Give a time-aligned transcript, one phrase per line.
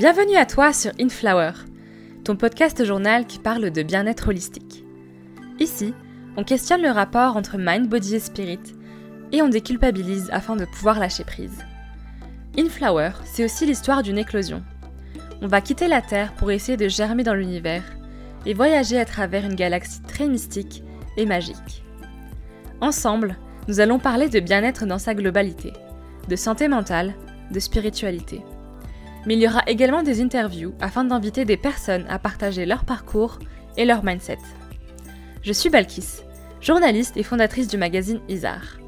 [0.00, 1.52] Bienvenue à toi sur Inflower,
[2.24, 4.82] ton podcast journal qui parle de bien-être holistique.
[5.58, 5.92] Ici,
[6.38, 8.62] on questionne le rapport entre mind, body et spirit
[9.30, 11.58] et on déculpabilise afin de pouvoir lâcher prise.
[12.58, 14.62] Inflower, c'est aussi l'histoire d'une éclosion.
[15.42, 17.84] On va quitter la Terre pour essayer de germer dans l'univers
[18.46, 20.82] et voyager à travers une galaxie très mystique
[21.18, 21.84] et magique.
[22.80, 23.36] Ensemble,
[23.68, 25.74] nous allons parler de bien-être dans sa globalité,
[26.26, 27.12] de santé mentale,
[27.50, 28.40] de spiritualité.
[29.26, 33.38] Mais il y aura également des interviews afin d'inviter des personnes à partager leur parcours
[33.76, 34.38] et leur mindset.
[35.42, 36.22] Je suis Balkis,
[36.60, 38.78] journaliste et fondatrice du magazine Isar,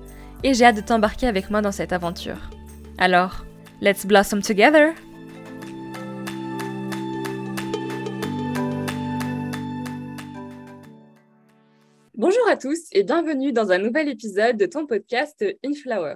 [0.43, 2.51] et j'ai hâte de t'embarquer avec moi dans cette aventure.
[2.99, 3.45] Alors,
[3.81, 4.95] let's blossom together!
[12.15, 16.15] Bonjour à tous et bienvenue dans un nouvel épisode de ton podcast Inflower.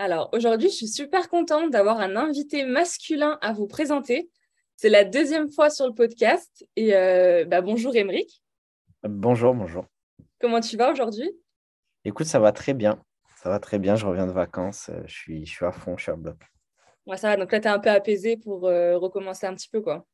[0.00, 4.30] Alors aujourd'hui, je suis super contente d'avoir un invité masculin à vous présenter.
[4.76, 8.42] C'est la deuxième fois sur le podcast et euh, bah, bonjour Émeric.
[9.02, 9.84] Bonjour, bonjour.
[10.40, 11.30] Comment tu vas aujourd'hui?
[12.06, 13.04] Écoute, ça va très bien.
[13.42, 15.98] Ça va très bien, je reviens de vacances, euh, je suis, je suis à fond,
[15.98, 16.38] je suis à bloc.
[17.04, 19.68] Ouais, ça va, donc là tu es un peu apaisé pour euh, recommencer un petit
[19.68, 20.06] peu quoi.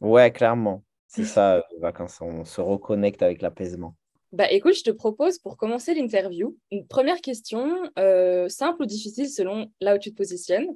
[0.00, 0.82] Ouais, clairement.
[1.06, 3.94] C'est ça, les vacances, on se reconnecte avec l'apaisement.
[4.34, 9.28] Bah écoute, je te propose pour commencer l'interview, une première question, euh, simple ou difficile
[9.28, 10.66] selon là où tu te positionnes.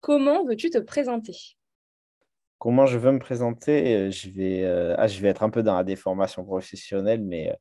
[0.00, 1.36] Comment veux-tu te présenter?
[2.58, 3.94] Comment je veux me présenter?
[3.94, 7.56] Euh, je vais, euh, ah, je vais être un peu dans la déformation professionnelle, mais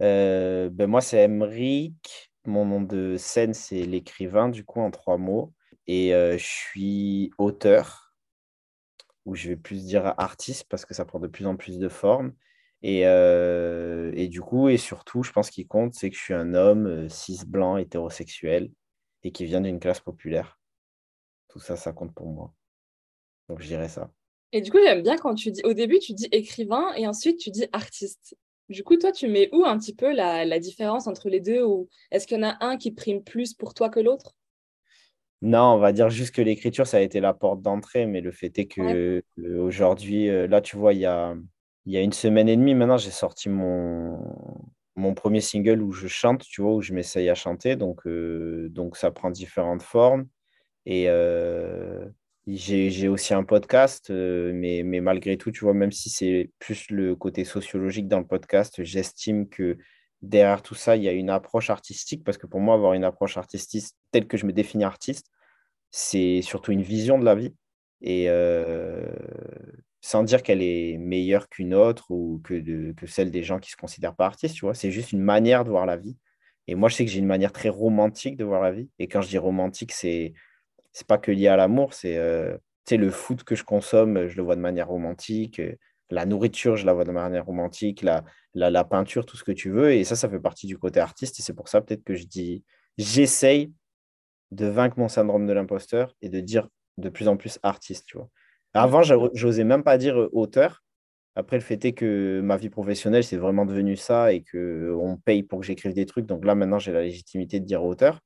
[0.00, 2.32] ben moi c'est Emric.
[2.44, 5.52] Mon nom de scène c'est l'écrivain, du coup en trois mots.
[5.86, 8.16] Et je suis auteur,
[9.26, 11.88] ou je vais plus dire artiste parce que ça prend de plus en plus de
[11.88, 12.32] formes.
[12.84, 16.54] Euh, et, du coup, et surtout, je pense qu'il compte, c'est que je suis un
[16.54, 18.70] homme euh, cis, blanc, hétérosexuel
[19.22, 20.58] et qui vient d'une classe populaire.
[21.48, 22.52] Tout ça, ça compte pour moi.
[23.48, 24.10] Donc, je dirais ça.
[24.52, 27.38] Et du coup, j'aime bien quand tu dis, au début, tu dis écrivain et ensuite
[27.38, 28.36] tu dis artiste.
[28.68, 31.88] Du coup, toi, tu mets où un petit peu la, différence entre les deux ou
[32.10, 34.34] est-ce qu'il y en a un qui prime plus pour toi que l'autre?
[35.42, 38.32] Non, on va dire juste que l'écriture, ça a été la porte d'entrée, mais le
[38.32, 41.36] fait est que euh, aujourd'hui, là, tu vois, il y a,
[41.86, 44.18] il y a une semaine et demie maintenant, j'ai sorti mon,
[44.96, 47.76] mon premier single où je chante, tu vois, où je m'essaye à chanter.
[47.76, 50.26] Donc, euh, donc ça prend différentes formes.
[50.86, 52.06] Et euh,
[52.46, 56.90] j'ai aussi un podcast, euh, mais, mais malgré tout, tu vois, même si c'est plus
[56.90, 59.78] le côté sociologique dans le podcast, j'estime que
[60.22, 63.04] derrière tout ça, il y a une approche artistique, parce que pour moi, avoir une
[63.04, 65.26] approche artistique telle que je me définis artiste,
[65.90, 67.54] c'est surtout une vision de la vie.
[68.00, 68.28] Et,
[70.06, 73.76] sans dire qu'elle est meilleure qu'une autre ou que, que celle des gens qui se
[73.76, 74.72] considèrent pas artistes, tu vois.
[74.72, 76.16] C'est juste une manière de voir la vie.
[76.68, 78.88] Et moi, je sais que j'ai une manière très romantique de voir la vie.
[79.00, 80.32] Et quand je dis romantique, c'est
[80.92, 82.56] c'est pas que lié à l'amour, c'est euh,
[82.88, 85.60] le foot que je consomme, je le vois de manière romantique.
[86.10, 88.02] La nourriture, je la vois de manière romantique.
[88.02, 88.24] La,
[88.54, 89.92] la, la peinture, tout ce que tu veux.
[89.92, 91.40] Et ça, ça fait partie du côté artiste.
[91.40, 92.62] Et c'est pour ça peut-être que je dis,
[92.96, 93.72] j'essaye
[94.52, 98.18] de vaincre mon syndrome de l'imposteur et de dire de plus en plus artiste, tu
[98.18, 98.30] vois.
[98.76, 100.82] Avant, j'osais même pas dire euh, auteur.
[101.34, 105.42] Après, le fait est que ma vie professionnelle, c'est vraiment devenu ça et qu'on paye
[105.42, 106.26] pour que j'écrive des trucs.
[106.26, 108.20] Donc là, maintenant, j'ai la légitimité de dire auteur.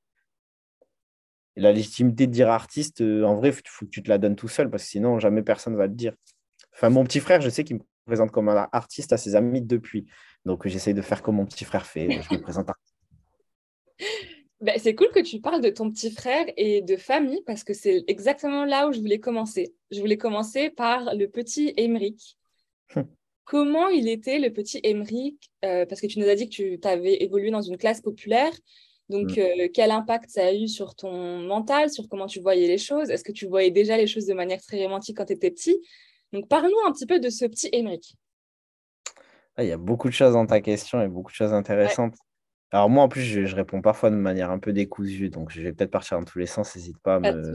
[1.57, 4.17] Et la légitimité de dire artiste, euh, en vrai, il faut que tu te la
[4.17, 6.13] donnes tout seul parce que sinon, jamais personne ne va te dire.
[6.73, 9.61] Enfin, mon petit frère, je sais qu'il me présente comme un artiste à ses amis
[9.61, 10.07] depuis.
[10.45, 12.21] Donc, j'essaye de faire comme mon petit frère fait.
[12.21, 12.90] Je me présente artiste.
[14.61, 17.73] Bah, c'est cool que tu parles de ton petit frère et de famille parce que
[17.73, 19.73] c'est exactement là où je voulais commencer.
[19.89, 22.37] Je voulais commencer par le petit Émeric.
[22.95, 23.07] Hum.
[23.43, 26.87] Comment il était le petit Émeric euh, Parce que tu nous as dit que tu
[26.87, 28.53] avais évolué dans une classe populaire.
[29.09, 29.39] Donc, hum.
[29.39, 33.09] euh, quel impact ça a eu sur ton mental, sur comment tu voyais les choses?
[33.09, 35.81] Est-ce que tu voyais déjà les choses de manière très romantique quand tu étais petit?
[36.33, 38.15] Donc, parle-nous un petit peu de ce petit Émeric.
[39.55, 42.13] Ah, il y a beaucoup de choses dans ta question et beaucoup de choses intéressantes.
[42.71, 45.73] Alors moi, en plus, je, réponds parfois de manière un peu décousue, donc je vais
[45.73, 47.53] peut-être partir dans tous les sens, n'hésite pas à me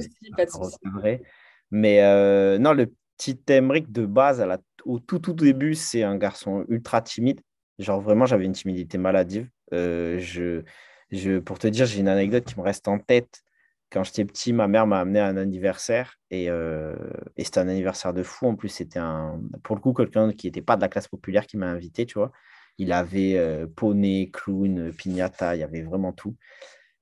[1.71, 6.03] Mais euh, non, le petit Emric de base, à la, au tout, tout début, c'est
[6.03, 7.41] un garçon ultra timide.
[7.79, 9.49] Genre vraiment, j'avais une timidité maladive.
[9.73, 10.63] Euh, je,
[11.11, 13.43] je, pour te dire, j'ai une anecdote qui me reste en tête.
[13.91, 16.95] Quand j'étais petit, ma mère m'a amené à un anniversaire et, euh,
[17.37, 18.47] et c'était un anniversaire de fou.
[18.47, 21.47] En plus, c'était un, pour le coup quelqu'un qui n'était pas de la classe populaire
[21.47, 22.33] qui m'a invité, tu vois.
[22.79, 26.37] Il avait euh, poney, clown, piñata, il y avait vraiment tout.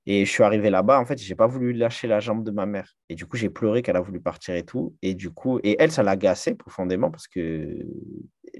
[0.07, 2.65] Et je suis arrivé là-bas, en fait, j'ai pas voulu lâcher la jambe de ma
[2.67, 2.95] mère.
[3.09, 4.95] Et du coup, j'ai pleuré qu'elle a voulu partir et tout.
[5.01, 7.79] Et du coup, et elle, ça l'a agacé profondément parce que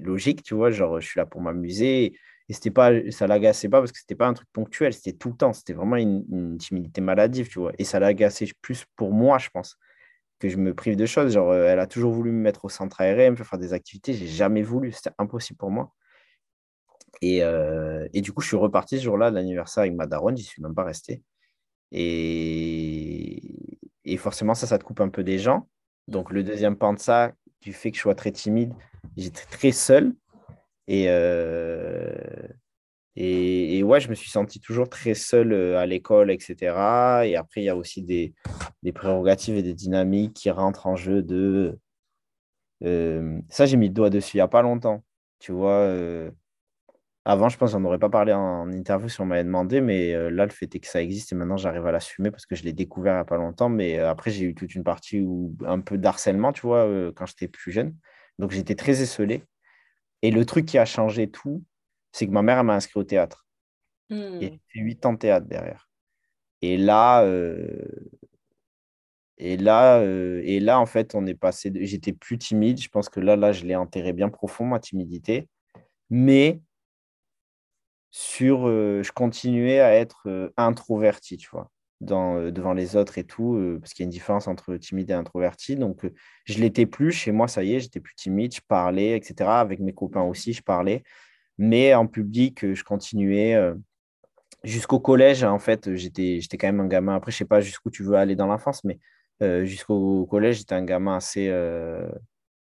[0.00, 2.18] logique, tu vois, genre, je suis là pour m'amuser.
[2.48, 5.30] Et c'était pas, ça l'agaçait pas parce que c'était pas un truc ponctuel, c'était tout
[5.30, 5.52] le temps.
[5.52, 7.72] C'était vraiment une, timidité maladive, tu vois.
[7.78, 9.78] Et ça l'agaçait plus pour moi, je pense.
[10.40, 11.34] que je me prive de choses.
[11.34, 14.14] Genre, elle a toujours voulu me mettre au centre aéré, me faire des activités.
[14.14, 14.92] J'ai jamais voulu.
[14.92, 15.92] C'était impossible pour moi.
[17.22, 17.38] Et,
[18.12, 20.36] et, du coup, je suis reparti ce jour-là l'anniversaire avec ma daronne.
[20.36, 21.22] J'y suis même pas resté.
[21.92, 23.42] Et,
[24.04, 25.68] et forcément, ça, ça te coupe un peu des gens.
[26.08, 28.72] Donc, le deuxième pan de ça, du fait que je sois très timide,
[29.16, 30.14] j'étais très seul.
[30.88, 32.14] Et, euh,
[33.16, 37.24] et, ouais, je me suis senti toujours très seul euh, à l'école, etc.
[37.24, 38.34] Et après, il y a aussi des,
[38.82, 41.78] des, prérogatives et des dynamiques qui rentrent en jeu de.
[42.84, 45.02] Euh, ça, j'ai mis le doigt dessus il n'y a pas longtemps.
[45.38, 45.88] Tu vois,
[47.28, 50.30] avant, je pense qu'on n'aurait pas parlé en interview si on m'avait demandé, mais euh,
[50.30, 52.62] là, le fait est que ça existe et maintenant, j'arrive à l'assumer parce que je
[52.62, 53.68] l'ai découvert il n'y a pas longtemps.
[53.68, 57.10] Mais euh, après, j'ai eu toute une partie où un peu d'harcèlement, tu vois, euh,
[57.12, 57.96] quand j'étais plus jeune.
[58.38, 59.42] Donc, j'étais très esselé.
[60.22, 61.64] Et le truc qui a changé tout,
[62.12, 63.44] c'est que ma mère, m'a inscrit au théâtre.
[64.08, 65.90] Et j'ai fait 8 ans de théâtre derrière.
[66.62, 67.26] Et là,
[69.36, 71.72] et là, et là, en fait, on est passé.
[71.74, 72.80] J'étais plus timide.
[72.80, 75.48] Je pense que là, là, je l'ai enterré bien profond, ma timidité.
[76.08, 76.60] Mais
[78.18, 81.70] sur euh, je continuais à être euh, introverti, tu vois,
[82.00, 85.10] dans, euh, devant les autres et tout, parce qu'il y a une différence entre timide
[85.10, 85.76] et introverti.
[85.76, 86.10] Donc,
[86.46, 87.12] je l'étais plus.
[87.12, 89.60] Chez moi, ça y est, j'étais plus timide, je parlais, etc.
[89.60, 91.02] Avec mes copains aussi, je parlais.
[91.58, 93.54] Mais en public, je continuais.
[94.64, 97.16] Jusqu'au collège, en fait, j'étais, quand même un gamin.
[97.16, 98.98] Après, je sais pas jusqu'où tu veux aller dans l'enfance, mais
[99.66, 101.50] jusqu'au collège, j'étais un gamin assez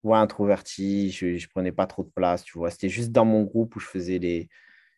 [0.04, 1.12] ouais, introverti.
[1.12, 2.72] Je, je prenais pas trop de place, tu vois.
[2.72, 4.50] C'était juste dans mon groupe où je faisais les,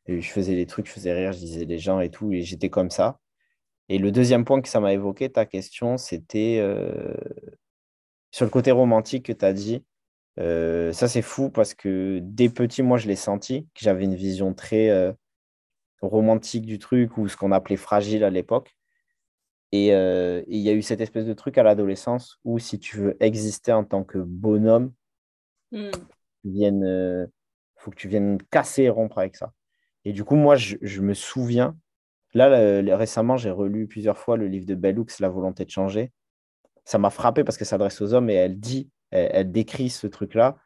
[0.08, 2.70] je faisais les trucs, je faisais rire, je disais les gens et tout, et j'étais
[2.70, 3.20] comme ça.
[3.90, 7.14] Et le deuxième point que ça m'a évoqué, ta question, c'était euh,
[8.32, 9.86] sur le côté romantique que tu as dit.
[10.40, 14.16] Euh, ça, c'est fou parce que dès petit, moi, je l'ai senti, que j'avais une
[14.16, 15.14] vision très euh,
[16.02, 18.76] romantique du truc ou ce qu'on appelait fragile à l'époque.
[19.74, 23.18] Et il y a eu cette espèce de truc à l'adolescence où si tu veux
[23.20, 24.94] exister en tant que bonhomme,
[25.74, 25.92] il
[26.72, 27.28] hmm.
[27.76, 29.52] faut que tu viennes casser et rompre avec ça.
[30.06, 31.78] Et du coup, moi, je, me souviens,
[32.34, 32.48] là,
[32.96, 36.12] récemment, j'ai relu plusieurs fois le livre de Bellux, La volonté de changer.
[36.86, 40.58] Ça m'a frappé parce qu'elle s'adresse aux hommes et elle dit, elle, décrit ce truc-là.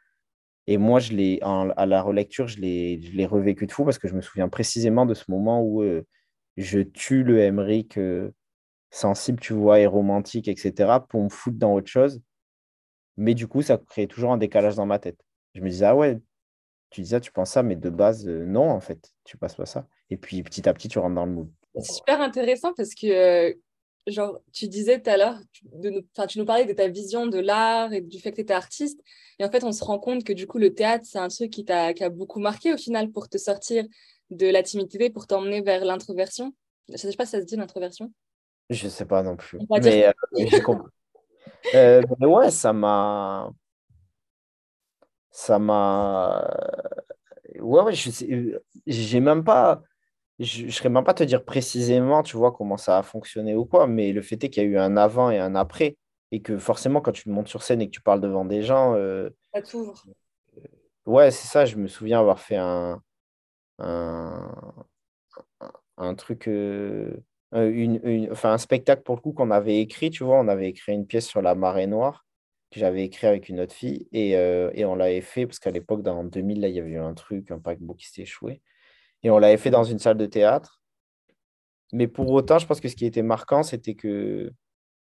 [0.67, 4.13] Et moi, je l'ai, à la relecture, je l'ai revécu de fou parce que je
[4.13, 6.05] me souviens précisément de ce moment où euh,
[6.57, 8.31] je tue le Emmerich euh,
[8.91, 12.21] sensible, tu vois, et romantique, etc., pour me foutre dans autre chose.
[13.17, 15.19] Mais du coup, ça crée toujours un décalage dans ma tête.
[15.55, 16.19] Je me disais, ah ouais,
[16.91, 19.65] tu disais, tu penses ça, mais de base, euh, non, en fait, tu passes pas
[19.65, 19.87] ça.
[20.09, 21.49] Et puis petit à petit, tu rentres dans le mood.
[21.75, 23.53] C'est super intéressant parce que, euh,
[24.07, 25.65] genre, tu disais tout à l'heure, tu,
[26.27, 28.99] tu nous parlais de ta vision de l'art et du fait que tu étais artiste.
[29.39, 31.49] Et en fait, on se rend compte que du coup, le théâtre, c'est un truc
[31.49, 33.85] qui t'a qui a beaucoup marqué au final pour te sortir
[34.29, 36.53] de la timidité, pour t'emmener vers l'introversion.
[36.89, 38.11] Je sais pas si ça se dit l'introversion.
[38.69, 39.59] Je sais pas non plus.
[39.69, 40.91] Mais, euh, compris.
[41.73, 43.49] mais ouais, ça m'a
[45.31, 46.47] ça m'a.
[47.59, 49.81] Ouais, ouais, je sais, j'ai même pas.
[50.39, 53.65] Je ne serais même pas te dire précisément, tu vois, comment ça a fonctionné ou
[53.65, 55.97] quoi, mais le fait est qu'il y a eu un avant et un après,
[56.31, 58.95] et que forcément, quand tu montes sur scène et que tu parles devant des gens.
[58.95, 60.03] Euh, ça t'ouvre.
[61.05, 63.01] ouais, c'est ça, je me souviens avoir fait un.
[63.79, 64.51] un,
[65.97, 66.47] un truc.
[66.47, 67.11] Euh,
[67.53, 70.69] une, une, enfin, un spectacle pour le coup qu'on avait écrit, tu vois, on avait
[70.69, 72.25] écrit une pièce sur la marée noire
[72.71, 74.07] que j'avais écrit avec une autre fille.
[74.11, 76.91] Et, euh, et on l'avait fait, parce qu'à l'époque, dans 2000, là, il y avait
[76.91, 78.61] eu un truc, un paquebot qui s'était échoué.
[79.23, 80.81] Et on l'avait fait dans une salle de théâtre.
[81.93, 84.51] Mais pour autant, je pense que ce qui était marquant, c'était que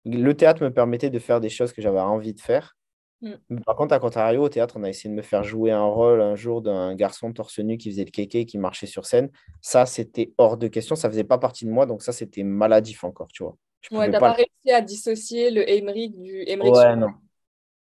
[0.05, 2.77] le théâtre me permettait de faire des choses que j'avais envie de faire.
[3.23, 3.61] Mm.
[3.65, 6.21] par contre, à contrario, au théâtre, on a essayé de me faire jouer un rôle
[6.21, 9.31] un jour d'un garçon torse nu qui faisait le kéké, qui marchait sur scène.
[9.63, 10.95] Ça, c'était hors de question.
[10.95, 11.87] Ça faisait pas partie de moi.
[11.87, 13.57] Donc ça, c'était maladif encore, tu vois.
[13.81, 16.75] Je ouais, t'as pas, réussi à dissocier le Emmerich du Emmerich.
[16.75, 17.13] Ouais, non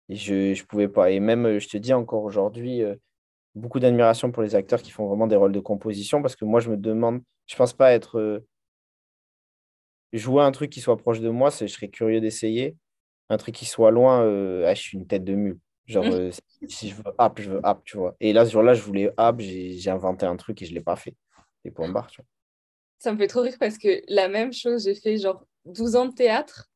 [0.10, 1.12] je ne pouvais pas.
[1.12, 2.96] Et même, euh, je te dis encore aujourd'hui, euh,
[3.56, 6.60] beaucoup d'admiration pour les acteurs qui font vraiment des rôles de composition parce que moi,
[6.60, 8.20] je me demande, je pense pas être.
[8.20, 8.46] Euh,
[10.12, 12.76] jouer un truc qui soit proche de moi, je serais curieux d'essayer.
[13.30, 14.22] Un truc qui soit loin,
[14.66, 15.60] ah, je suis une tête de mule.
[15.86, 16.32] Genre, mmh.
[16.68, 18.16] si je veux app, je veux app, tu vois.
[18.20, 20.84] Et là, ce jour-là, je voulais app, j'ai inventé un truc et je ne l'ai
[20.84, 21.16] pas fait.
[21.64, 22.28] Et point barre, tu vois.
[22.98, 26.08] Ça me fait trop rire parce que la même chose, j'ai fait genre 12 ans
[26.08, 26.69] de théâtre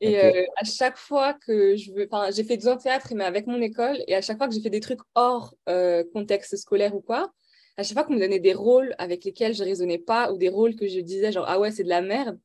[0.00, 3.12] et euh, à chaque fois que je veux, enfin, j'ai fait deux ans de théâtre,
[3.14, 6.04] mais avec mon école, et à chaque fois que j'ai fait des trucs hors euh,
[6.12, 7.32] contexte scolaire ou quoi,
[7.76, 10.48] à chaque fois qu'on me donnait des rôles avec lesquels je raisonnais pas, ou des
[10.48, 12.38] rôles que je disais genre, ah ouais, c'est de la merde,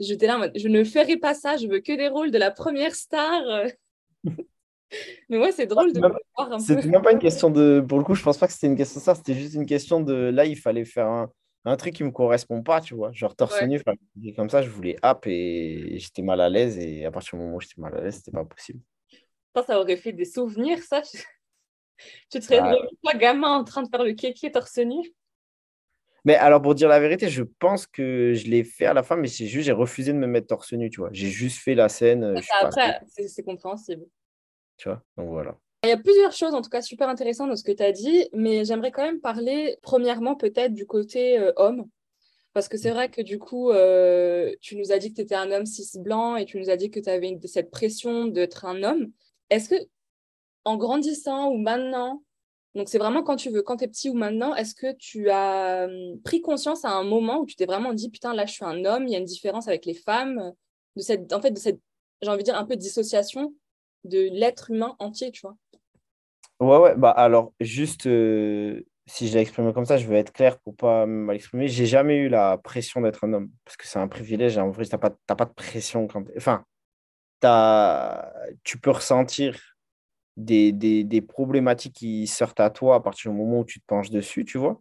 [0.00, 2.38] j'étais là en mode, je ne ferai pas ça, je veux que des rôles de
[2.38, 3.42] la première star.
[5.28, 6.62] mais ouais, c'est drôle de voir un peu.
[6.62, 7.84] C'était même pas une question de.
[7.86, 9.66] Pour le coup, je pense pas que c'était une question de ça, c'était juste une
[9.66, 10.12] question de.
[10.12, 11.30] Là, il fallait faire un
[11.64, 13.12] un truc qui me correspond pas, tu vois.
[13.12, 13.82] Genre torse nu,
[14.34, 16.78] comme ça, je voulais app et j'étais mal à l'aise.
[16.78, 18.80] Et à partir du moment où j'étais mal à l'aise, c'était pas possible.
[19.54, 21.02] Ça, ça aurait fait des souvenirs, ça.
[21.02, 21.18] tu
[22.30, 25.14] te serais bah, toi, gamin, en train de faire le kéké torse nu?
[26.24, 29.16] Mais alors, pour dire la vérité, je pense que je l'ai fait à la fin,
[29.16, 31.10] mais c'est juste, j'ai refusé de me mettre torse nu, tu vois.
[31.12, 32.24] J'ai juste fait la scène.
[32.24, 34.04] Euh, après, c'est compréhensible.
[34.76, 35.56] Tu vois, donc voilà.
[35.84, 37.92] Il y a plusieurs choses, en tout cas, super intéressantes dans ce que tu as
[37.92, 41.88] dit, mais j'aimerais quand même parler, premièrement, peut-être du côté euh, homme.
[42.52, 45.36] Parce que c'est vrai que du coup, euh, tu nous as dit que tu étais
[45.36, 48.64] un homme cis blanc et tu nous as dit que tu avais cette pression d'être
[48.64, 49.12] un homme.
[49.50, 49.76] Est-ce que,
[50.64, 52.24] en grandissant ou maintenant,
[52.74, 55.30] donc c'est vraiment quand tu veux, quand tu es petit ou maintenant, est-ce que tu
[55.30, 58.52] as hum, pris conscience à un moment où tu t'es vraiment dit, putain, là, je
[58.52, 60.52] suis un homme, il y a une différence avec les femmes,
[60.96, 61.80] de cette, en fait, de cette,
[62.22, 63.54] j'ai envie de dire, un peu de dissociation
[64.04, 65.56] de l'être humain entier, tu vois?
[66.60, 70.58] Ouais, ouais, bah alors, juste, euh, si je l'exprime comme ça, je veux être clair
[70.58, 71.68] pour pas mal exprimer.
[71.68, 74.58] J'ai jamais eu la pression d'être un homme, parce que c'est un privilège.
[74.58, 76.24] En vrai, tu n'as pas, pas de pression quand.
[76.36, 76.64] Enfin,
[77.44, 78.32] as,
[78.64, 79.58] tu peux ressentir
[80.36, 84.44] des, problématiques qui sortent à toi à partir du moment où tu te penches dessus,
[84.44, 84.80] tu vois.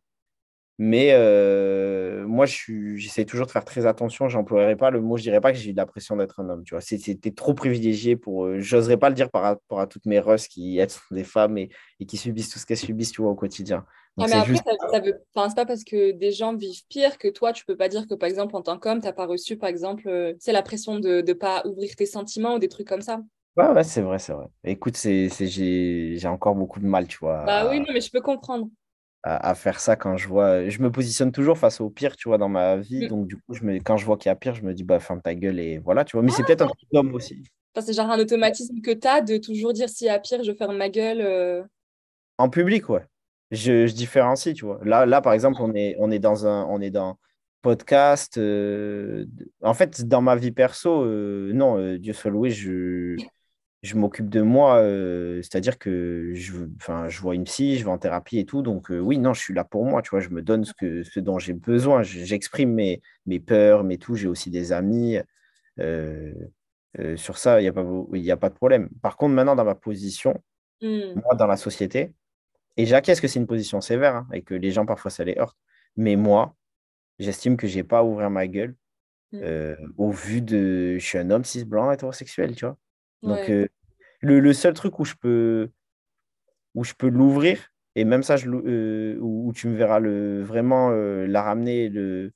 [0.80, 4.30] Mais euh, moi, j'essaie toujours de faire très attention.
[4.30, 6.50] J'emploierai pas le mot, je dirais pas que j'ai eu de la pression d'être un
[6.50, 6.64] homme.
[6.64, 8.46] Tu vois, c'était trop privilégié pour.
[8.46, 11.58] Euh, j'oserais pas le dire par rapport à toutes mes russes qui sont des femmes
[11.58, 11.70] et,
[12.00, 13.86] et qui subissent tout ce qu'elles subissent, tu vois, au quotidien.
[14.20, 15.14] Ah, mais après, ça, veut...
[15.36, 18.16] c'est pas parce que des gens vivent pire que toi, tu peux pas dire que,
[18.16, 20.04] par exemple, en tant qu'homme, tu n'as pas reçu, par exemple,
[20.40, 23.22] c'est euh, la pression de ne pas ouvrir tes sentiments ou des trucs comme ça.
[23.56, 24.48] Ouais, ouais, c'est vrai, c'est vrai.
[24.64, 27.44] Écoute, c'est, j'ai encore beaucoup de mal, tu vois.
[27.46, 28.70] Bah oui, non, mais je peux comprendre
[29.24, 30.70] à, faire ça quand je vois.
[30.70, 33.06] Je me positionne toujours face au pire, tu vois, dans ma vie.
[33.06, 33.08] Mm.
[33.08, 34.84] Donc, du coup, je me, quand je vois qu'il y a pire, je me dis,
[34.84, 36.24] bah, ferme ta gueule et voilà, tu vois.
[36.24, 37.44] Mais c'est peut-être un truc d'homme aussi.
[37.80, 40.54] c'est genre un automatisme que tu as de toujours dire, s'il y a pire, je
[40.54, 41.22] ferme ma gueule.
[41.22, 41.64] Euh.
[42.38, 43.04] En public, ouais.
[43.52, 44.80] Je, je, différencie, tu vois.
[44.84, 46.66] Là, là par exemple, on est, on est dans un.
[46.66, 47.18] On est dans
[47.62, 48.38] podcast.
[48.38, 49.26] Euh,
[49.62, 53.16] en fait, dans ma vie perso, euh, non, Dieu soit loué, je
[53.88, 56.54] je m'occupe de moi, euh, c'est-à-dire que je,
[57.08, 58.62] je vois une psy, je vais en thérapie et tout.
[58.62, 60.74] Donc, euh, oui, non, je suis là pour moi, tu vois, je me donne ce,
[60.74, 62.04] que, ce dont j'ai besoin.
[62.04, 64.16] J'exprime mes, mes peurs, mes tout.
[64.16, 65.18] J'ai aussi des amis.
[65.80, 66.34] Euh,
[67.16, 68.90] sur ça, il n'y a, pas, y a pas de problème.
[69.02, 70.42] Par contre, maintenant, dans ma position,
[70.82, 71.22] hmm.
[71.24, 72.14] moi, dans la société,
[72.76, 75.38] et j'acquiesce que c'est une position sévère hein, et que les gens, parfois, ça les
[75.38, 75.58] heurte.
[75.96, 76.56] Mais moi,
[77.20, 78.76] j'estime que je n'ai pas à ouvrir ma gueule
[79.32, 79.40] hmm.
[79.98, 80.98] au vu de.
[81.00, 82.78] Je suis un homme cis blanc hétérosexuel, tu vois.
[83.24, 83.68] Donc, euh,
[84.28, 85.70] le, seul truc où je peux,
[86.76, 91.42] où je peux l'ouvrir, et même ça, euh, où, tu me verras vraiment euh, la
[91.42, 92.34] ramener, le,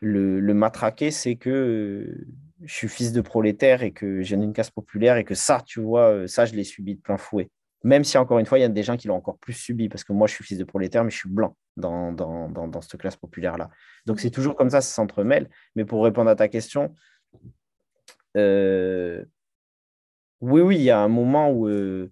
[0.00, 2.16] le, matraquer, c'est que
[2.62, 5.80] je suis fils de prolétaire et que j'ai une casse populaire et que ça, tu
[5.80, 7.50] vois, ça, je l'ai subi de plein fouet.
[7.84, 9.88] Même si, encore une fois, il y a des gens qui l'ont encore plus subi,
[9.88, 12.80] parce que moi, je suis fils de prolétaire, mais je suis blanc dans, dans, dans,
[12.80, 13.70] cette classe populaire-là.
[14.06, 15.48] Donc, c'est toujours comme ça, ça s'entremêle.
[15.76, 16.94] Mais pour répondre à ta question,
[18.36, 19.24] euh,
[20.40, 21.68] oui, oui, il y a un moment où.
[21.68, 22.10] Euh,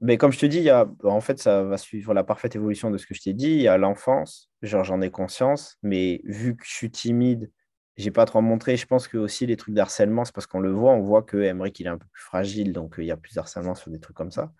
[0.00, 2.90] mais comme je te dis, y a, en fait, ça va suivre la parfaite évolution
[2.90, 3.50] de ce que je t'ai dit.
[3.50, 7.50] Il y a l'enfance, genre j'en ai conscience, mais vu que je suis timide,
[7.96, 8.76] j'ai pas trop montré.
[8.76, 11.36] Je pense que aussi les trucs d'harcèlement, c'est parce qu'on le voit, on voit que
[11.38, 13.90] Emmerich il est un peu plus fragile, donc euh, il y a plus d'harcèlement sur
[13.90, 14.52] des trucs comme ça.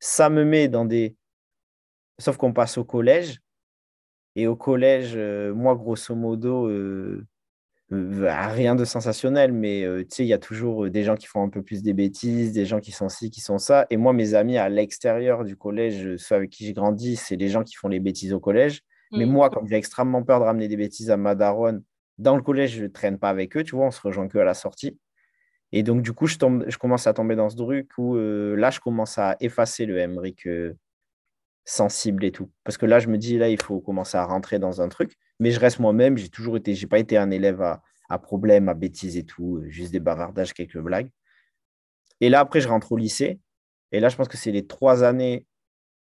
[0.00, 1.16] Ça me met dans des.
[2.18, 3.40] Sauf qu'on passe au collège.
[4.36, 6.68] Et au collège, euh, moi, grosso modo,
[7.90, 11.26] rien de sensationnel, mais euh, tu sais, il y a toujours euh, des gens qui
[11.26, 13.86] font un peu plus des bêtises, des gens qui sont ci, qui sont ça.
[13.90, 17.48] Et moi, mes amis à l'extérieur du collège, ceux avec qui j'ai grandi, c'est les
[17.48, 18.82] gens qui font les bêtises au collège.
[19.12, 19.30] Mais mm.
[19.30, 21.82] moi, comme j'ai extrêmement peur de ramener des bêtises à ma daronne,
[22.18, 24.38] dans le collège, je ne traîne pas avec eux, tu vois, on se rejoint que
[24.38, 24.98] à la sortie.
[25.72, 28.70] Et donc, du coup, je, tombe, je commence à tomber dans ce truc où là,
[28.70, 30.46] je commence à effacer le Emmerich
[31.68, 32.50] sensible et tout.
[32.64, 35.16] Parce que là, je me dis, là, il faut commencer à rentrer dans un truc.
[35.38, 36.16] Mais je reste moi-même.
[36.16, 39.92] J'ai toujours été, j'ai pas été un élève à, problème, à bêtises et tout, juste
[39.92, 41.10] des bavardages, quelques blagues.
[42.22, 43.38] Et là, après, je rentre au lycée.
[43.92, 45.46] Et là, je pense que c'est les trois années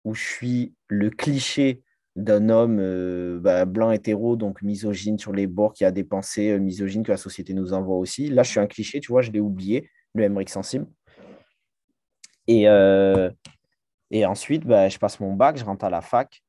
[0.06, 1.82] où je suis le cliché
[2.16, 6.52] d'un homme euh, bah, blanc hétéro, donc misogyne sur les bords, qui a des pensées
[6.52, 8.28] euh, misogynes que la société nous envoie aussi.
[8.28, 10.88] Là, je suis un cliché, tu vois, je l'ai oublié, le Emmerich sensible.
[12.48, 13.30] Et, euh,
[14.12, 16.44] et ensuite, bah, je passe mon bac, je rentre à la fac.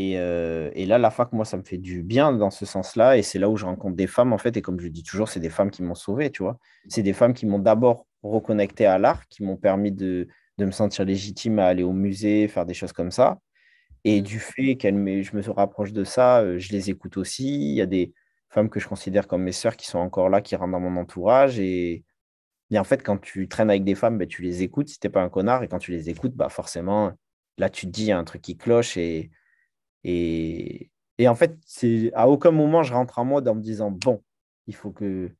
[0.00, 3.16] Euh, et, là, la fac, moi, ça me fait du bien dans ce sens-là.
[3.16, 4.56] Et c'est là où je rencontre des femmes, en fait.
[4.56, 6.58] Et comme je dis toujours, c'est des femmes qui m'ont sauvé, tu vois.
[6.88, 11.04] C'est des femmes qui m'ont d'abord reconnecté à l'art, qui m'ont permis de, me sentir
[11.04, 13.38] légitime à aller au musée, faire des choses comme ça.
[14.04, 17.46] Et du fait que je me rapproche de ça, euh, je les écoute aussi.
[17.70, 18.12] Il y a des
[18.50, 21.00] femmes que je considère comme mes sœurs qui sont encore là, qui rentrent dans mon
[21.00, 21.58] entourage.
[21.58, 22.04] Et,
[22.76, 25.10] en fait, quand tu traînes avec des femmes, ben, tu les écoutes si tu n'es
[25.10, 25.62] pas un connard.
[25.62, 27.12] Et quand tu les écoutes, bah, forcément,
[27.56, 28.96] là, tu te dis, il y a un truc qui cloche.
[28.98, 29.30] Et,
[30.04, 31.56] et, Et en fait,
[32.14, 34.22] à aucun moment je rentre en mode en me disant bon,
[34.66, 35.30] il faut que,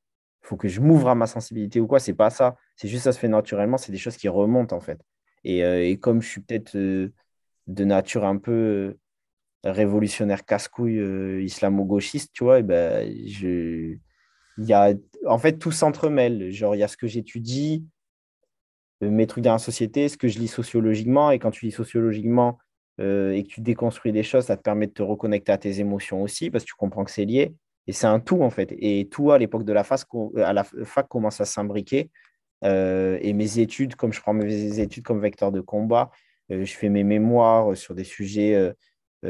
[0.43, 2.01] faut que je m'ouvre à ma sensibilité ou quoi.
[2.01, 2.57] C'est pas ça.
[2.77, 3.79] C'est juste ça se fait naturellement.
[3.79, 5.01] C'est des choses qui remontent en fait.
[5.45, 7.13] Et, euh, comme je suis peut-être euh,
[7.67, 8.97] de nature un peu
[9.65, 13.97] révolutionnaire casse-couille islamo-gauchiste, tu vois, et ben, je...
[14.59, 14.95] il y a...
[15.27, 16.51] en fait, tout s'entremêle.
[16.51, 17.85] Genre, il y a ce que j'étudie,
[19.01, 21.31] mes trucs dans la société, ce que je lis sociologiquement.
[21.31, 22.59] Et quand tu lis sociologiquement
[23.01, 25.81] euh, et que tu déconstruis des choses, ça te permet de te reconnecter à tes
[25.81, 27.55] émotions aussi, parce que tu comprends que c'est lié.
[27.87, 28.75] Et c'est un tout, en fait.
[28.79, 30.01] Et tout, à l'époque de la fac,
[30.85, 32.11] fac commence à s'imbriquer.
[32.65, 36.11] Euh, et mes études, comme je prends mes études comme vecteur de combat,
[36.51, 38.75] euh, je fais mes mémoires sur des sujets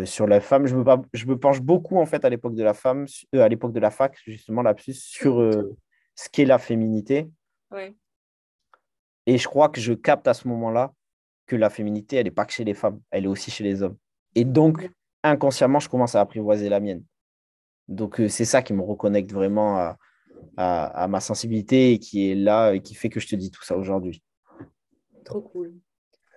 [0.04, 0.66] sur la femme.
[0.66, 3.72] Je me, je me penche beaucoup, en fait, à l'époque de la femme, à l'époque
[3.72, 5.38] de la fac, justement, là-dessus, sur
[6.14, 7.30] ce qu'est la féminité.
[7.70, 7.94] Ouais.
[9.26, 10.92] Et je crois que je capte à ce moment-là
[11.46, 13.82] que la féminité, elle n'est pas que chez les femmes, elle est aussi chez les
[13.82, 13.96] hommes.
[14.34, 14.88] Et donc,
[15.22, 17.04] inconsciemment, je commence à apprivoiser la mienne.
[17.88, 19.94] Donc, euh, c'est ça qui me reconnecte vraiment
[20.56, 23.62] à, ma sensibilité et qui est là et qui fait que je te dis tout
[23.64, 24.22] ça aujourd'hui.
[25.24, 25.74] Trop cool.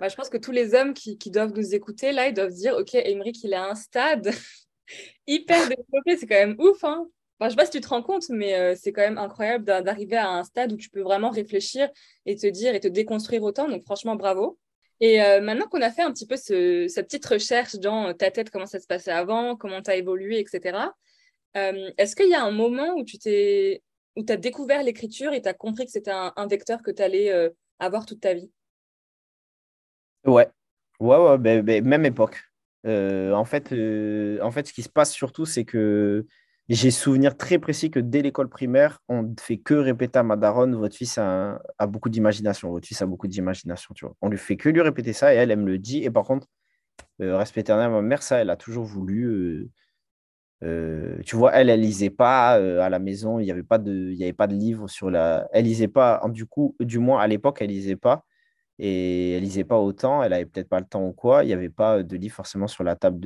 [0.01, 2.75] Bah, je pense que tous les hommes qui, doivent nous écouter, là, ils doivent dire,
[2.75, 4.31] OK, Émeric, il a un stade
[5.27, 6.83] hyper développé, c'est quand même ouf.
[6.83, 7.07] Hein
[7.39, 9.63] je ne sais pas si tu te rends compte, mais euh, c'est quand même incroyable
[9.63, 11.87] d'arriver à un stade où tu peux vraiment réfléchir
[12.25, 13.69] et te dire et te déconstruire autant.
[13.69, 14.57] Donc, franchement, bravo.
[15.01, 18.49] Et euh, maintenant qu'on a fait un petit peu cette petite recherche dans ta tête,
[18.49, 20.79] comment ça se passait avant, comment tu as évolué, etc.,
[21.57, 23.83] euh, est-ce qu'il y a un moment où tu t'es
[24.15, 27.51] où as découvert l'écriture et tu as compris que c'était un, vecteur que tu allais
[27.79, 28.49] avoir toute ta vie?
[30.25, 30.47] Ouais,
[30.99, 32.37] ouais, ouais ben, ben, même époque.
[32.85, 33.73] en, fait,
[34.41, 36.25] en fait, ce qui se passe surtout, c'est que
[36.69, 40.71] j'ai souvenir très précis que dès l'école primaire, on ne fait que répéter à Madaron,
[40.77, 44.15] votre fils a, beaucoup d'imagination, votre fils a beaucoup d'imagination, tu vois.
[44.21, 46.03] On lui fait que lui répéter ça et elle, elle me le dit.
[46.03, 46.47] Et par contre,
[47.21, 49.25] euh, respect éternel, ma mère, ça, elle a toujours voulu.
[49.25, 49.69] Euh,
[50.63, 54.13] euh, tu vois, elle, elle lisait pas à la maison, il n'y avait pas de,
[54.21, 55.47] avait pas de livre sur la.
[55.53, 58.25] Elle lisait pas, du coup, du moins à l'époque, elle lisait pas
[58.83, 61.53] et elle lisait pas autant, elle avait peut-être pas le temps ou quoi, il n'y
[61.53, 63.19] avait pas de livre forcément sur la table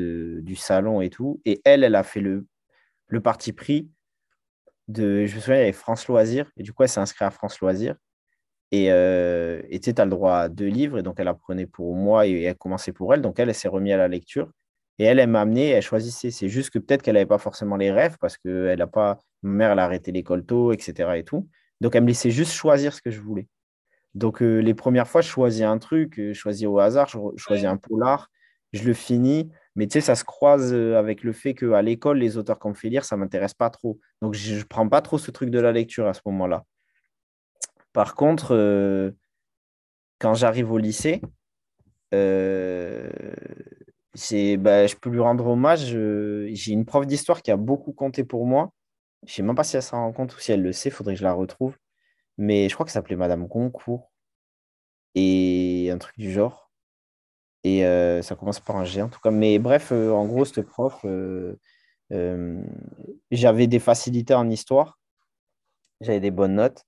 [0.44, 1.41] du salon et tout.
[1.46, 2.46] Et elle, elle a fait le
[3.22, 3.89] parti pris
[4.88, 5.26] de.
[5.26, 7.32] Je me souviens, il y avait France Loisirs, et du coup, elle s'est inscrite à
[7.32, 7.96] France Loisirs.
[8.72, 12.44] Et euh, tu le droit à deux livres, et donc elle apprenait pour moi et
[12.44, 13.22] elle commençait pour elle.
[13.22, 14.52] Donc elle, s'est remise à la lecture.
[15.00, 16.32] Et elle, elle m'a amené, elle choisissait.
[16.32, 19.20] C'est juste que peut-être qu'elle n'avait pas forcément les rêves parce que elle pas.
[19.44, 21.18] Ma mère, elle a arrêté l'école tôt, etc.
[21.18, 21.48] Et tout.
[21.82, 23.48] Donc elle me laissait juste choisir ce que je voulais.
[24.15, 27.65] Donc euh, les premières fois, je choisis un truc, je choisis au hasard, je choisis
[27.65, 28.30] un polar,
[28.73, 29.51] je le finis.
[29.75, 32.69] Mais tu sais, ça se croise euh, avec le fait qu'à l'école, les auteurs qu'on
[32.69, 33.99] me fait lire, ça ne m'intéresse pas trop.
[34.21, 36.63] Donc, je ne prends pas trop ce truc de la lecture à ce moment-là.
[37.93, 39.12] Par contre, euh,
[40.19, 41.21] quand j'arrive au lycée,
[42.13, 43.10] euh,
[44.58, 45.86] bah, je peux lui rendre hommage.
[45.86, 48.71] J'ai une prof d'histoire qui a beaucoup compté pour moi.
[49.25, 50.89] Je ne sais même pas si elle s'en rend compte ou si elle le sait,
[50.89, 51.75] il faudrait que je la retrouve.
[52.38, 54.12] Mais je crois que ça s'appelait Madame Goncourt.
[55.15, 56.65] Et un truc du genre.
[57.65, 59.32] Et euh, ça commence par un G en tout cas.
[59.32, 61.56] Mais bref, euh, en gros, cette prof, euh,
[63.32, 65.00] j'avais des facilités en histoire.
[66.02, 66.86] J'avais des bonnes notes.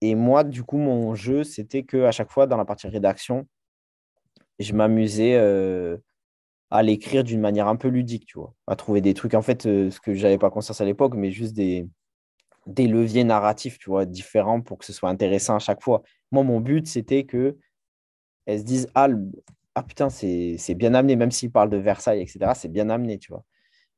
[0.00, 3.48] Et moi, du coup, mon jeu, c'était qu'à chaque fois, dans la partie rédaction,
[4.58, 5.36] je m'amusais
[6.70, 9.62] à l'écrire d'une manière un peu ludique, tu vois, à trouver des trucs, en fait,
[9.62, 11.88] ce que je n'avais pas conscience à l'époque, mais juste des,
[12.66, 16.02] des leviers narratifs, tu vois, différents pour que ce soit intéressant à chaque fois.
[16.32, 17.56] Moi, mon but, c'était que
[18.46, 19.08] elles se disent Ah,
[19.74, 23.32] ah putain, c'est bien amené, même s'ils parlent de Versailles, etc., c'est bien amené, tu
[23.32, 23.44] vois.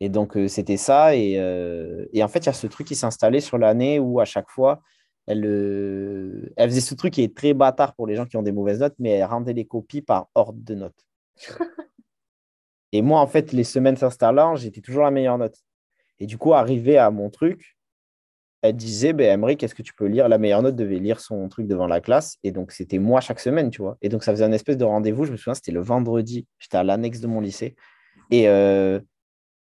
[0.00, 1.16] Et donc, euh, c'était ça.
[1.16, 3.98] Et, euh, et, en fait, il y a ce truc qui s'est installé sur l'année
[3.98, 4.83] où à chaque fois,
[5.26, 8.42] elle, euh, elle faisait ce truc qui est très bâtard pour les gens qui ont
[8.42, 11.07] des mauvaises notes, mais elle rendait les copies par ordre de notes.
[12.92, 15.57] et moi, en fait, les semaines s'installant, j'étais toujours la meilleure note.
[16.20, 17.77] Et du coup, arrivé à mon truc,
[18.62, 20.29] elle disait, ben, Emery, qu'est-ce que tu peux lire?
[20.29, 22.38] La meilleure note devait lire son truc devant la classe.
[22.42, 23.97] Et donc, c'était moi chaque semaine, tu vois.
[24.03, 25.25] Et donc, ça faisait un espèce de rendez-vous.
[25.25, 26.47] Je me souviens, c'était le vendredi.
[26.59, 27.77] J'étais à l'annexe de mon lycée.
[28.31, 29.01] Et, euh,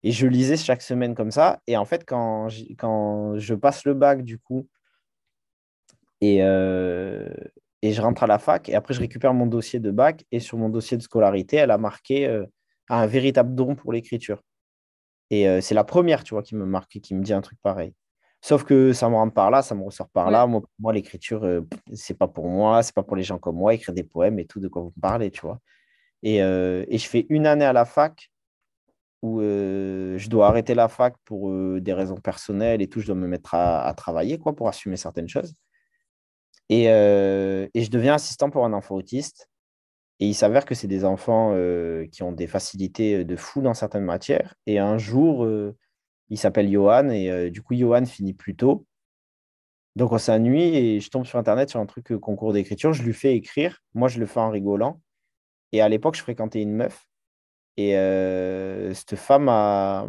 [0.04, 1.60] et je lisais chaque semaine comme ça.
[1.68, 4.70] Et en fait, quand, je passe le bac, du coup,
[6.22, 7.28] et, euh,
[7.82, 10.24] et je rentre à la fac, et après, je récupère mon dossier de bac.
[10.32, 12.46] Et sur mon dossier de scolarité, elle a marqué euh,
[12.90, 14.42] un véritable don pour l'écriture.
[15.32, 17.96] Et c'est la première, tu vois, qui me marque, qui me dit un truc pareil.
[18.46, 20.46] Sauf que ça me rentre par là, ça me ressort par là.
[20.46, 21.62] Moi, moi l'écriture, ce euh,
[21.94, 24.46] c'est pas pour moi, c'est pas pour les gens comme moi, écrire des poèmes et
[24.46, 25.60] tout, de quoi vous parlez, tu vois.
[26.22, 28.30] Et, euh, et je fais une année à la fac
[29.24, 33.16] où euh, je dois arrêter la fac pour des raisons personnelles et tout, je dois
[33.16, 35.56] me mettre à, travailler, quoi, pour assumer certaines choses.
[36.70, 39.50] Et, et, je deviens assistant pour un enfant autiste.
[40.20, 43.74] Et il s'avère que c'est des enfants euh, qui ont des facilités de fou dans
[43.74, 44.56] certaines matières.
[44.66, 45.76] Et un jour, euh,
[46.30, 48.86] il s'appelle Johan, et euh, du coup, Johan finit plus tôt.
[49.96, 52.92] Donc, on s'ennuie et je tombe sur Internet sur un truc concours d'écriture.
[52.94, 53.82] Je lui fais écrire.
[53.94, 55.00] Moi, je le fais en rigolant.
[55.72, 57.08] Et à l'époque, je fréquentais une meuf.
[57.78, 57.92] Et
[58.94, 60.06] cette femme, a,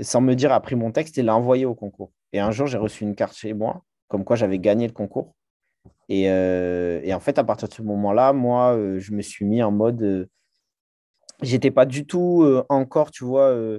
[0.00, 2.10] sans me dire, a pris mon texte et l'a envoyé au concours.
[2.32, 5.34] Et un jour, j'ai reçu une carte chez moi, comme quoi j'avais gagné le concours.
[6.08, 9.72] Et, et, en fait, à partir de ce moment-là, moi, je me suis mis en
[9.72, 10.26] mode.
[11.42, 13.78] J'étais pas du tout encore, tu vois,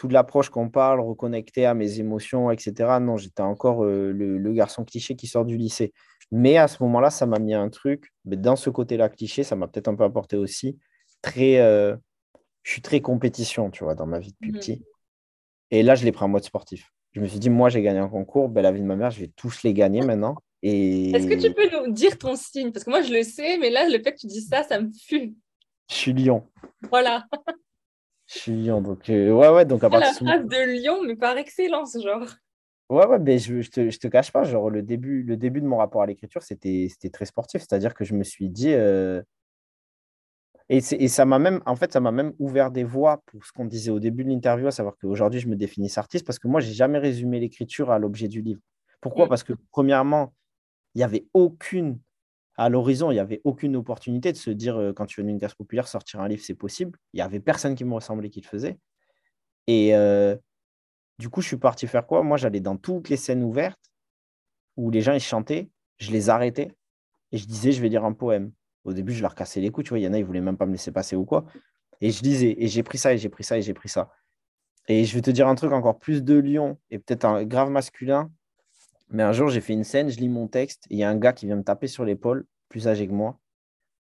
[0.00, 2.96] toute l'approche qu'on parle, reconnecté à mes émotions, etc.
[3.02, 5.92] Non, j'étais encore le, garçon cliché qui sort du lycée.
[6.32, 8.08] Mais à ce moment-là, ça m'a mis un truc.
[8.24, 10.78] Mais dans ce côté-là cliché, ça m'a peut-être un peu apporté aussi.
[11.20, 11.56] Très,
[12.62, 14.54] je suis très compétition, tu vois, dans ma vie depuis mmh.
[14.54, 14.84] petit.
[15.70, 16.90] Et là, je l'ai pris en mode sportif.
[17.12, 19.10] Je me suis dit, moi, j'ai gagné un concours, ben, la vie de ma mère,
[19.10, 20.36] je vais tous les gagner maintenant.
[20.62, 21.10] Et...
[21.10, 22.72] Est-ce que tu peux nous dire ton signe?
[22.72, 24.80] Parce que moi, je le sais, mais là, le fait que tu dis ça, ça
[24.80, 25.34] me fume.
[25.90, 26.46] Je suis lion.
[26.88, 27.26] Voilà.
[28.32, 28.80] Je suis lion.
[28.80, 29.64] Donc, euh, ouais, ouais.
[29.64, 32.26] Donc, à partir la phrase de lion, mais par excellence, genre.
[32.88, 35.60] Ouais, ouais, mais je, je, te, je te cache pas, genre, le début, le début
[35.60, 37.60] de mon rapport à l'écriture, c'était très sportif.
[37.60, 39.22] C'est-à-dire que je me suis dit, euh,
[40.68, 43.64] et, ça m'a même, en fait, ça m'a même ouvert des voies pour ce qu'on
[43.64, 46.60] disait au début de l'interview, à savoir qu'aujourd'hui, je me définis artiste parce que moi,
[46.60, 48.60] j'ai jamais résumé l'écriture à l'objet du livre.
[49.00, 49.26] Pourquoi?
[49.26, 49.28] Mm.
[49.28, 50.32] Parce que, premièrement,
[50.94, 51.98] il n'y avait aucune,
[52.60, 55.38] à l'horizon, il n'y avait aucune opportunité de se dire, euh, quand tu veux une
[55.38, 56.98] classe populaire, sortir un livre, c'est possible.
[57.14, 58.78] Il n'y avait personne qui me ressemblait qui le faisait.
[59.66, 60.36] Et euh,
[61.18, 62.22] du coup, je suis parti faire quoi?
[62.22, 63.80] Moi, j'allais dans toutes les scènes ouvertes
[64.76, 66.70] où les gens ils chantaient, je les arrêtais
[67.32, 68.52] et je disais, je vais lire un poème.
[68.84, 69.98] Au début, je leur cassais les coups, tu vois.
[69.98, 71.46] Il y en a, ils voulaient même pas me laisser passer ou quoi.
[72.02, 74.12] Et je disais, et j'ai pris ça, et j'ai pris ça, et j'ai pris ça.
[74.86, 77.70] Et je vais te dire un truc encore plus de lion, et peut-être un grave
[77.70, 78.30] masculin.
[79.10, 81.10] Mais un jour, j'ai fait une scène, je lis mon texte, et il y a
[81.10, 83.38] un gars qui vient me taper sur l'épaule, plus âgé que moi.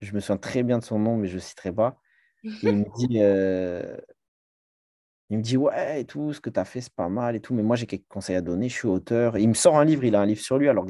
[0.01, 1.99] Je me souviens très bien de son nom, mais je ne citerai pas.
[2.43, 3.97] il me dit, euh,
[5.31, 7.41] il me dit, ouais, et tout, ce que tu as fait, c'est pas mal et
[7.41, 9.39] tout, mais moi, j'ai quelques conseils à donner, je suis auteur.
[9.39, 10.87] il me sort un livre, il a un livre sur lui, alors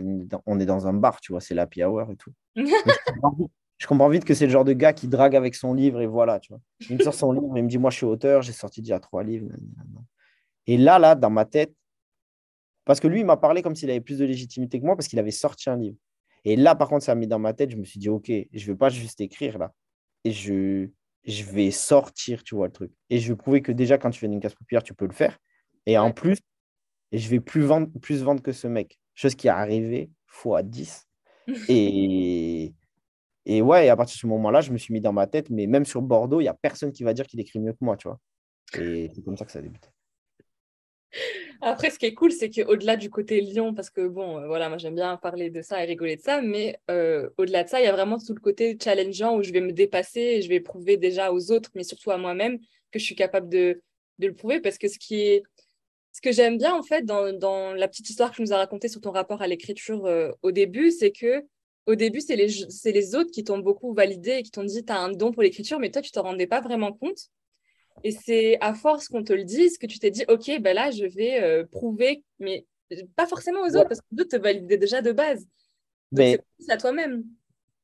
[0.46, 2.32] on est dans un bar, tu vois, c'est l'happy hour et tout.
[3.78, 6.06] je comprends vite que c'est le genre de gars qui drague avec son livre et
[6.06, 6.60] voilà, tu vois.
[6.88, 8.98] Il me sort son livre, il me dit, moi, je suis auteur, j'ai sorti déjà
[8.98, 9.48] trois livres.
[10.66, 11.74] Et là, là, dans ma tête,
[12.84, 15.08] parce que lui, il m'a parlé comme s'il avait plus de légitimité que moi parce
[15.08, 15.96] qu'il avait sorti un livre.
[16.44, 18.26] Et là, par contre, ça m'a mis dans ma tête, je me suis dit, OK,
[18.28, 19.72] je ne vais pas juste écrire là.
[20.24, 20.88] Et je,
[21.24, 22.92] je vais sortir, tu vois, le truc.
[23.10, 25.12] Et je vais prouver que déjà, quand tu fais une casse populaire, tu peux le
[25.12, 25.38] faire.
[25.86, 26.38] Et en plus,
[27.12, 28.98] je vais plus vendre, plus vendre que ce mec.
[29.14, 31.06] Chose qui est arrivée fois 10.
[31.68, 32.72] et,
[33.46, 35.66] et ouais, à partir de ce moment-là, je me suis mis dans ma tête, mais
[35.66, 37.96] même sur Bordeaux, il n'y a personne qui va dire qu'il écrit mieux que moi,
[37.96, 38.18] tu vois.
[38.78, 39.88] Et c'est comme ça que ça a débuté.
[41.60, 44.68] Après, ce qui est cool, c'est qu'au-delà du côté lion, parce que bon, euh, voilà,
[44.68, 47.80] moi j'aime bien parler de ça et rigoler de ça, mais euh, au-delà de ça,
[47.80, 50.48] il y a vraiment tout le côté challengeant où je vais me dépasser et je
[50.48, 52.58] vais prouver déjà aux autres, mais surtout à moi-même,
[52.90, 53.82] que je suis capable de,
[54.18, 54.60] le prouver.
[54.60, 58.42] Parce que ce que j'aime bien, en fait, dans, dans, la petite histoire que tu
[58.42, 61.44] nous as racontée sur ton rapport à l'écriture euh, au début, c'est que
[61.86, 62.48] au début, c'est les,
[62.92, 65.42] les autres qui t'ont beaucoup validé et qui t'ont dit tu as un don pour
[65.42, 67.30] l'écriture, mais toi, tu t'en rendais pas vraiment compte.
[68.04, 70.90] Et c'est à force qu'on te le dise que tu t'es dit ok, ben là,
[70.90, 72.66] je vais euh, prouver, mais
[73.16, 75.46] pas forcément aux autres, parce que d'autres te validaient déjà de base.
[76.12, 77.24] Mais c'est à toi-même.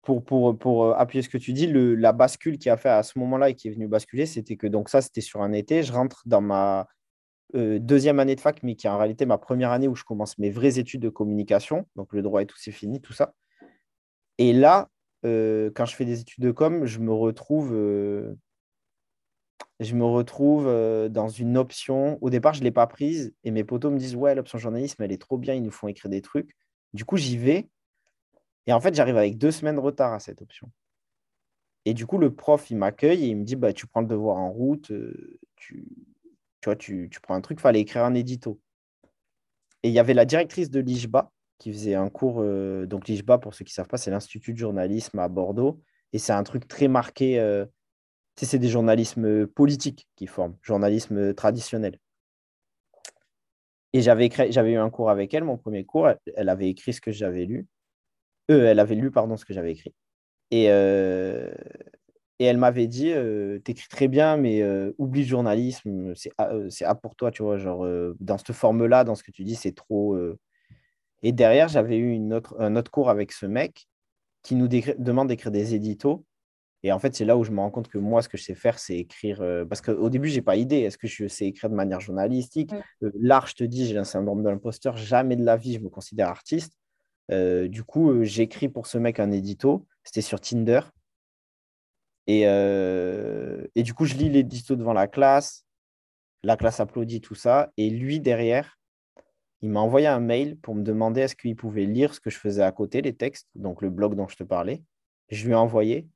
[0.02, 2.88] Pour, pour, pour, euh, appuyer ce que tu dis, le, la bascule qui a fait
[2.88, 5.52] à ce moment-là et qui est venu basculer, c'était que donc ça, c'était sur un
[5.52, 5.83] été.
[5.83, 6.87] Je rentre dans ma
[7.55, 10.05] euh, deuxième année de fac, mais qui est en réalité ma première année où je
[10.05, 11.87] commence mes vraies études de communication.
[11.96, 13.35] Donc le droit et tout, c'est fini, tout ça.
[14.38, 14.88] Et là,
[15.24, 17.72] euh, quand je fais des études de com, je me retrouve,
[19.81, 22.19] je me retrouve euh, dans une option.
[22.23, 25.03] Au départ, je ne l'ai pas prise et mes potos me disent Ouais, l'option journalisme,
[25.03, 26.57] elle est trop bien, ils nous font écrire des trucs.
[26.95, 27.69] Du coup, j'y vais.
[28.66, 30.71] Et en fait, j'arrive avec deux semaines de retard à cette option.
[31.85, 34.07] Et du coup, le prof, il m'accueille et il me dit bah, Tu prends le
[34.07, 34.90] devoir en route,
[35.57, 35.87] tu,
[36.61, 38.61] tu vois, tu, tu prends un truc, il fallait écrire un édito.
[39.83, 42.40] Et il y avait la directrice de l'IJBA qui faisait un cours.
[42.40, 45.81] Euh, donc, l'IJBA, pour ceux qui ne savent pas, c'est l'Institut de journalisme à Bordeaux.
[46.12, 47.38] Et c'est un truc très marqué.
[48.42, 51.99] Euh, c'est des journalismes politiques qui forment, journalisme traditionnel.
[53.92, 56.11] Et j'avais, eu un cours avec elle, mon premier cours.
[56.37, 57.66] Elle, avait écrit ce que j'avais lu.
[58.51, 59.94] Euh, elle avait lu, pardon, ce que j'avais écrit.
[60.51, 61.51] Et, euh,
[62.38, 63.14] elle m'avait dit
[63.64, 64.62] T'écris très bien, mais
[64.99, 66.33] oublie le journalisme, c'est
[66.85, 67.57] A, pour toi, tu vois.
[67.57, 67.87] Genre,
[68.20, 70.14] dans cette forme-là, dans ce que tu dis, c'est trop
[71.22, 73.88] et derrière, j'avais eu une autre, un autre cours avec ce mec
[74.42, 76.25] qui nous demande d'écrire des éditos.
[76.82, 78.44] Et en fait, c'est là où je me rends compte que moi, ce que je
[78.44, 79.40] sais faire, c'est écrire.
[79.40, 80.80] Euh, parce qu'au début, je n'ai pas idée.
[80.80, 82.72] Est-ce que je sais écrire de manière journalistique?
[83.02, 84.96] Euh, L'art, je te dis, j'ai un syndrome de l'imposteur.
[84.96, 86.74] Jamais de la vie, je me considère artiste.
[87.32, 89.86] Euh, du coup, j'écris pour ce mec un édito.
[90.04, 90.80] C'était sur Tinder.
[92.28, 95.64] Et, et du coup, je lis les distos devant la classe.
[96.42, 97.72] La classe applaudit, tout ça.
[97.76, 98.78] Et lui, derrière,
[99.62, 102.38] il m'a envoyé un mail pour me demander est-ce qu'il pouvait lire ce que je
[102.38, 104.82] faisais à côté, les textes, donc le blog dont je te parlais.
[105.30, 106.08] Je lui ai envoyé.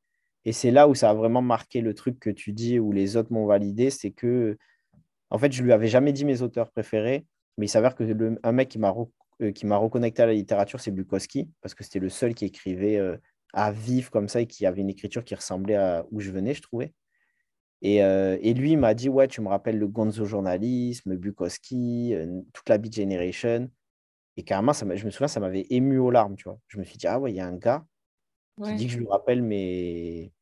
[0.45, 3.17] Et c'est là où ça a vraiment marqué le truc que tu dis, où les
[3.17, 4.57] autres m'ont validé, c'est que,
[5.31, 7.27] en fait, je lui avais jamais dit mes auteurs préférés,
[7.59, 8.95] mais il s'avère que le, un mec qui m'a
[9.43, 12.47] euh, qui m'a reconnecté à la littérature, c'est Bukowski, parce que c'était le seul qui
[12.47, 13.17] écrivait euh,
[13.53, 16.55] à vif comme ça et qui avait une écriture qui ressemblait à où je venais,
[16.55, 16.95] je trouvais.
[17.83, 22.15] Et, euh, et lui, il m'a dit, ouais, tu me rappelles le gonzo journalisme, Bukowski,
[22.53, 23.71] toute la Beat Generation.
[24.37, 26.59] Et carrément, ça je me souviens, ça m'avait ému aux larmes, tu vois.
[26.69, 27.85] Je me suis dit, ah ouais, il y a un gars
[28.65, 30.33] qui dit que je lui rappelle mes,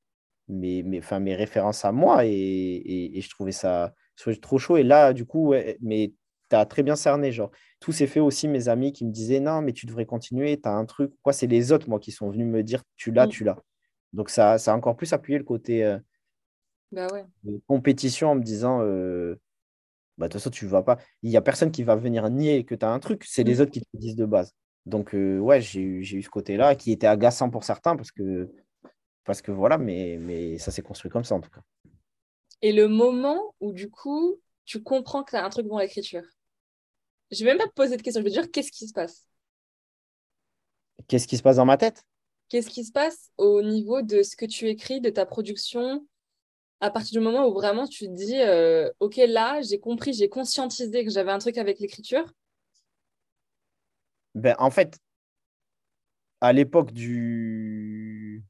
[0.48, 2.24] mes, mes, mes références à moi.
[2.24, 3.94] Et, et, je trouvais ça
[4.40, 4.76] trop chaud.
[4.76, 6.12] Et là, du coup, mais
[6.50, 7.32] tu as très bien cerné.
[7.32, 7.50] Genre,
[7.80, 10.68] tout s'est fait aussi, mes amis qui me disaient, non, mais tu devrais continuer, tu
[10.68, 11.12] as un truc.
[11.22, 13.30] Quoi, c'est les autres, moi, qui sont venus me dire, tu l'as, mm.
[13.30, 13.58] tu l'as.
[14.12, 15.98] Donc, ça, ça a encore plus appuyé le côté euh,
[16.90, 17.06] bah
[17.66, 19.36] compétition en me disant, euh,
[20.16, 20.98] bah, de toute façon, tu vas pas.
[21.22, 23.56] Il n'y a personne qui va venir nier que tu as un truc, c'est les
[23.56, 23.60] mm.
[23.60, 24.54] autres qui te disent de base.
[24.86, 28.50] Donc, euh, ouais, j'ai eu, eu ce côté-là qui était agaçant pour certains parce que,
[29.24, 31.60] parce que voilà, mais, mais ça s'est construit comme ça en tout cas.
[32.62, 36.24] Et le moment où du coup, tu comprends que tu as un truc dans l'écriture.
[37.30, 39.26] Je vais même pas te poser de questions, je veux dire, qu'est-ce qui se passe?
[41.06, 42.02] Qu'est-ce qui se passe dans ma tête?
[42.48, 46.06] Qu'est-ce qui se passe au niveau de ce que tu écris, de ta production,
[46.80, 50.28] à partir du moment où vraiment tu te dis, euh, OK, là, j'ai compris, j'ai
[50.28, 52.32] conscientisé que j'avais un truc avec l'écriture
[54.38, 54.98] ben, En fait,
[56.40, 58.44] à l'époque du...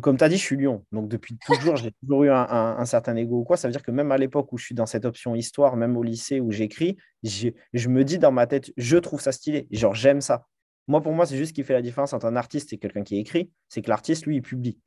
[0.00, 0.86] Comme tu as dit, je suis Lyon.
[0.90, 3.58] Donc, depuis toujours, j'ai toujours eu un, certain ego ou quoi.
[3.58, 5.98] Ça veut dire que même à l'époque où je suis dans cette option histoire, même
[5.98, 9.68] au lycée où j'écris, je me dis dans ma tête, je trouve ça stylé.
[9.70, 10.46] Genre, j'aime ça.
[10.88, 13.02] Moi, pour moi, c'est juste ce qui fait la différence entre un artiste et quelqu'un
[13.02, 13.50] qui écrit.
[13.68, 14.78] C'est que l'artiste, lui, il publie.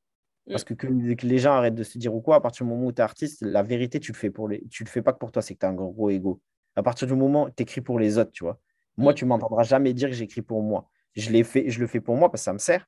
[0.50, 0.76] Parce mm.
[0.76, 2.92] que, que, les gens arrêtent de se dire ou quoi, à partir du moment où
[2.92, 4.64] tu es artiste, la vérité, tu le fais pour les...
[4.70, 6.42] tu le fais pas que pour toi, c'est que tu as un gros ego.
[6.76, 8.60] À partir du moment où tu écris pour les autres, tu vois.
[8.98, 10.90] Moi, tu m'entendras jamais dire que j'écris pour moi.
[11.16, 12.88] Je, le fais pour moi parce que ça me sert.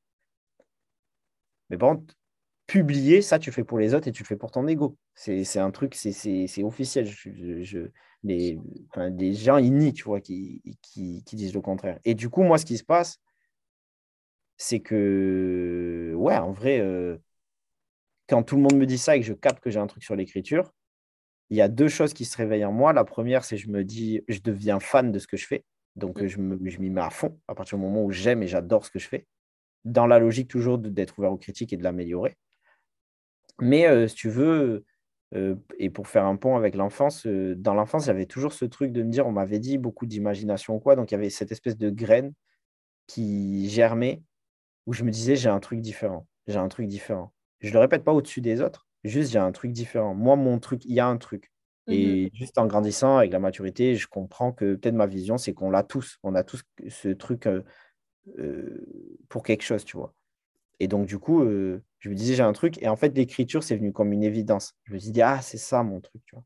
[1.70, 2.15] Mais par contre,
[2.67, 4.98] publier, ça, tu fais pour les autres et tu le fais pour ton ego.
[5.15, 7.10] C'est un truc, c'est officiel.
[8.24, 8.60] Les,
[9.12, 10.62] les, gens, nient, tu vois, qui,
[11.34, 12.00] disent le contraire.
[12.06, 13.20] Et du coup, moi, ce qui se passe,
[14.58, 17.17] c'est que, ouais, en vrai, euh,
[18.28, 20.04] quand tout le monde me dit ça et que je capte que j'ai un truc
[20.04, 20.74] sur l'écriture,
[21.50, 22.93] il y a deux choses qui se réveillent en moi.
[22.93, 25.63] La première, c'est je me dis, je deviens fan de ce que je fais.
[25.98, 26.28] Donc, mm.
[26.28, 29.00] je m'y mets à fond à partir du moment où j'aime et j'adore ce que
[29.00, 29.28] je fais.
[29.86, 32.38] Dans la logique toujours d'être ouvert aux critiques et de l'améliorer.
[33.60, 34.86] Mais euh, si tu veux,
[35.36, 38.92] euh, et pour faire un pont avec l'enfance, euh, dans l'enfance, j'avais toujours ce truc
[38.92, 40.96] de me dire, on m'avait dit beaucoup d'imagination ou quoi.
[40.96, 42.34] Donc, il y avait cette espèce de graine
[43.08, 44.22] qui germait
[44.86, 46.28] où je me disais, j'ai un truc différent.
[46.48, 49.72] J'ai un truc différent je le répète pas au-dessus des autres, juste j'ai un truc
[49.72, 50.14] différent.
[50.14, 51.52] Moi, mon truc, il y a un truc.
[51.88, 52.30] Et mhm.
[52.34, 55.84] juste en grandissant avec la maturité, je comprends que peut-être ma vision, c'est qu'on l'a
[55.84, 56.19] tous.
[56.23, 57.63] On a tous ce truc euh,
[58.39, 58.86] euh,
[59.30, 60.13] pour quelque chose, tu vois.
[60.80, 62.82] Et donc, du coup, euh, je me disais, j'ai un truc.
[62.82, 64.76] Et en fait, l'écriture, c'est venu comme une évidence.
[64.84, 66.43] Je me suis dit, ah, c'est ça mon truc, tu vois.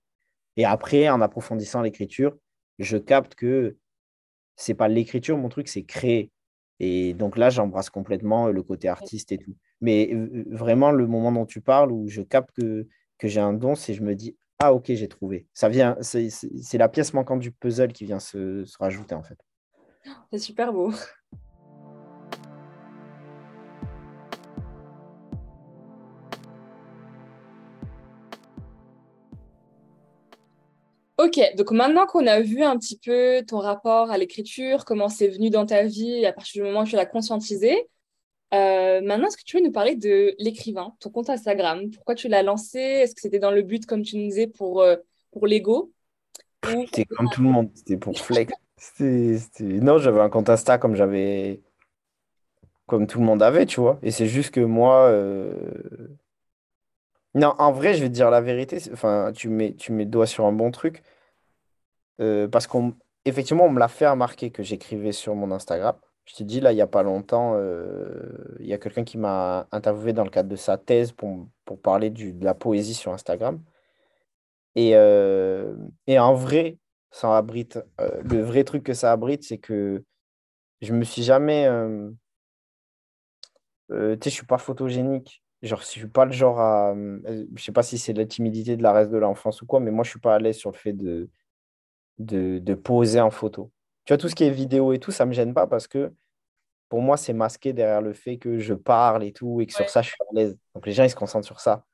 [0.58, 2.38] Et après, en approfondissant l'écriture,
[2.78, 3.78] je capte que
[4.56, 6.32] c'est pas l'écriture, mon truc, c'est créer.
[6.80, 9.56] Et donc là, j'embrasse complètement le côté artiste et tout.
[9.82, 10.12] Mais
[10.50, 13.94] vraiment, le moment dont tu parles, où je capte que, que j'ai un don, c'est
[13.94, 15.48] je me dis, ah ok, j'ai trouvé.
[15.56, 19.40] Ça vient, c'est la pièce manquante du puzzle qui vient se, rajouter en fait.
[20.32, 20.94] C'est super beau.
[31.18, 35.28] Ok, donc maintenant qu'on a vu un petit peu ton rapport à l'écriture, comment c'est
[35.28, 37.90] venu dans ta vie à partir du moment où tu l'as conscientisé,
[38.54, 41.90] euh, maintenant, est-ce que tu veux nous parler de l'écrivain, ton compte Instagram?
[41.92, 42.80] Pourquoi tu l'as lancé?
[42.80, 44.98] Est-ce que c'était dans le but, comme tu nous disais, pour, euh,
[45.32, 45.92] pour l'ego?
[46.64, 48.54] C'était comme tout le monde, c'était pour flex.
[49.60, 51.62] Non, j'avais un compte Insta comme j'avais.
[52.88, 54.00] Comme tout le monde avait, tu vois.
[54.04, 55.06] Et c'est juste que moi.
[55.08, 55.54] Euh,
[57.34, 58.80] non, en vrai, je vais te dire la vérité.
[58.92, 61.02] Enfin, tu mets, tu mets le doigt sur un bon truc.
[62.18, 65.96] parce qu'effectivement, on me l'a fait remarquer que j'écrivais sur mon Instagram.
[66.26, 69.18] Je t'ai dit, là, il n'y a pas longtemps, euh, il y a quelqu'un qui
[69.18, 72.94] m'a interviewé dans le cadre de sa thèse pour, pour parler du, de la poésie
[72.94, 73.62] sur Instagram.
[74.76, 75.76] Et, euh,
[76.08, 76.78] et en vrai,
[77.12, 80.04] ça abrite, euh, le vrai truc que ça abrite, c'est que
[80.82, 81.68] je me suis jamais.
[83.90, 85.44] tu sais, je suis pas photogénique.
[85.62, 86.96] Genre, je suis pas le genre à.
[86.96, 89.92] Je sais pas si c'est la timidité de la reste de l'enfance ou quoi, mais
[89.92, 91.30] moi, je suis pas à l'aise sur le fait de,
[92.20, 93.72] de, de poser en photo.
[94.06, 95.88] Tu vois, tout ce qui est vidéo et tout, ça ne me gêne pas parce
[95.88, 96.12] que
[96.90, 99.90] pour moi, c'est masqué derrière le fait que je parle et tout et que sur
[99.90, 100.58] ça, je suis à l'aise.
[100.76, 101.86] Donc les gens, ils se concentrent sur ça.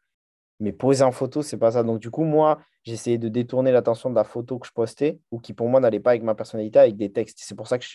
[0.59, 1.83] Mais poser en photo, c'est pas ça.
[1.83, 5.39] Donc, du coup, moi, j'essayais de détourner l'attention de la photo que je postais ou
[5.39, 7.37] qui, pour moi, n'allait pas avec ma personnalité, avec des textes.
[7.41, 7.85] C'est pour ça que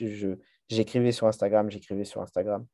[0.69, 2.65] j'écrivais sur Instagram, j'écrivais sur Instagram.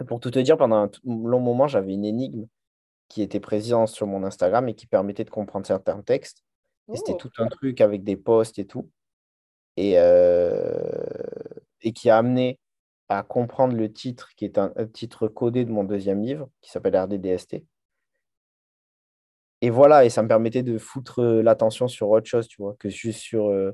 [0.00, 2.46] Et pour tout te dire, pendant un long moment, j'avais une énigme
[3.08, 6.44] qui était présente sur mon Instagram et qui permettait de comprendre certains textes.
[6.92, 7.18] Et c'était oh.
[7.18, 8.88] tout un truc avec des posts et tout.
[9.76, 10.78] Et, euh,
[11.82, 12.58] et qui a amené
[13.08, 16.96] à comprendre le titre, qui est un, titre codé de mon deuxième livre, qui s'appelle
[16.96, 17.64] RDDST.
[19.62, 22.74] Et voilà, et ça me permettait de foutre euh, l'attention sur autre chose, tu vois,
[22.78, 23.72] que juste sur, euh,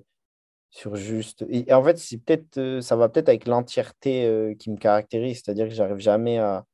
[0.71, 1.45] sur juste.
[1.51, 5.75] Et, en fait, c'est peut-être, ça va peut-être avec l'entièreté qui me caractérise, c'est-à-dire que
[5.75, 6.67] j'arrive jamais à,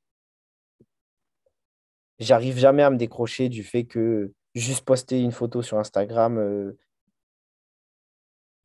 [2.19, 6.75] j'arrive jamais à me décrocher du fait que juste poster une photo sur Instagram,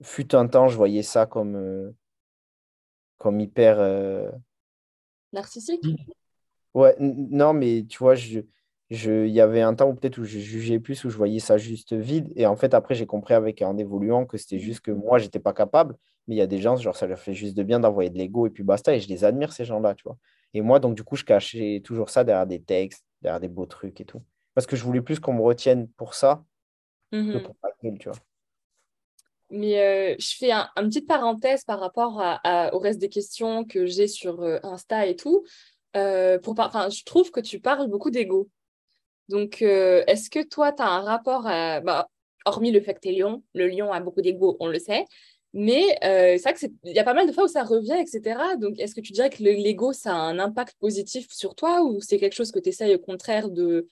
[0.04, 1.94] fut un temps, je voyais ça comme
[3.18, 3.80] comme hyper.
[3.80, 4.30] Euh,
[5.32, 5.86] Narcissique?
[6.74, 8.42] Ouais, non, mais tu vois, je,
[8.89, 11.39] je, il y avait un temps où peut-être où je jugeais plus, où je voyais
[11.39, 12.32] ça juste vide.
[12.36, 15.39] Et en fait, après, j'ai compris avec en évoluant que c'était juste que moi, j'étais
[15.39, 15.96] pas capable.
[16.28, 18.18] Mais il y a des gens, genre, ça leur fait juste de bien d'envoyer de
[18.18, 18.96] l'ego et puis basta.
[18.96, 20.18] Et je les admire, ces gens-là, tu vois.
[20.54, 23.66] Et moi, donc, du coup, je cachais toujours ça derrière des textes, derrière des beaux
[23.66, 24.22] trucs et tout.
[24.54, 26.44] Parce que je voulais plus qu'on me retienne pour ça
[27.12, 28.18] que mmh pour ma gueule, tu vois.
[29.54, 32.16] Mais euh, je fais un, une petite parenthèse par rapport
[32.74, 35.44] au reste des questions que j'ai sur euh, Insta et tout.
[35.96, 38.50] Euh, pour je trouve que tu parles beaucoup d'ego.
[39.30, 41.82] Donc, est-ce que toi, tu as un rapport à.
[41.82, 42.10] Bah,
[42.46, 45.06] hormis le fait que tu es lion, le lion a beaucoup d'ego, on le sait.
[45.54, 48.58] Mais c'est vrai qu'il y a pas mal de fois où ça revient, etc.
[48.60, 52.02] Donc, est-ce que tu dirais que l'ego, ça a un impact positif sur toi ou
[52.02, 53.88] c'est quelque chose que tu essayes au contraire de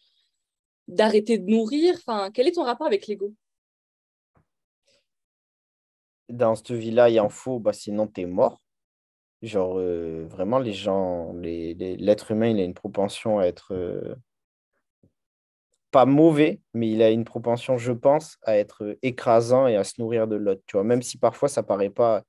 [0.88, 1.94] d'arrêter de nourrir?
[2.00, 3.32] Enfin, Quel est ton rapport avec l'ego?
[6.32, 8.62] Dans cette vie-là, il en faut, bah, sinon tu es mort.
[9.42, 14.16] Genre, euh, vraiment, les gens, l'être humain, il a une propension à être euh,
[15.92, 20.00] pas mauvais, mais il a une propension, je pense, à être écrasant et à se
[20.00, 20.62] nourrir de l'autre.
[20.68, 22.24] Tu vois, même si parfois ça paraît pas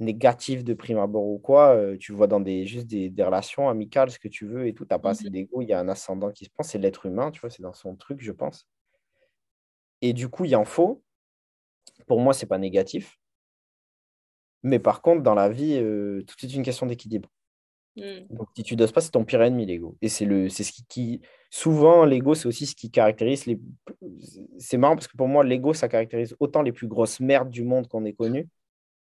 [0.00, 4.10] négatif de prime abord ou quoi, euh, tu vois dans des, juste des, relations amicales,
[4.10, 5.32] ce que tu veux et tout, tu n'as pas assez mhm.
[5.32, 7.62] d'ego, il y a un ascendant qui se prend, c'est l'être humain, tu vois, c'est
[7.62, 8.68] dans son truc, je pense.
[10.00, 11.02] Et du coup, il en faut.
[12.06, 13.17] Pour moi, c'est pas négatif.
[14.62, 17.28] Mais par contre, dans la vie, euh, tout est une question d'équilibre.
[17.96, 18.26] Hmm.
[18.30, 19.96] Donc, si tu doses pas, c'est ton pire ennemi, l'ego.
[20.02, 23.60] Et c'est le, c'est ce qui, souvent, l'ego, c'est aussi ce qui caractérise les.
[24.58, 27.64] C'est marrant parce que pour moi, l'ego, ça caractérise autant les plus grosses merdes du
[27.64, 28.48] monde qu'on ait connues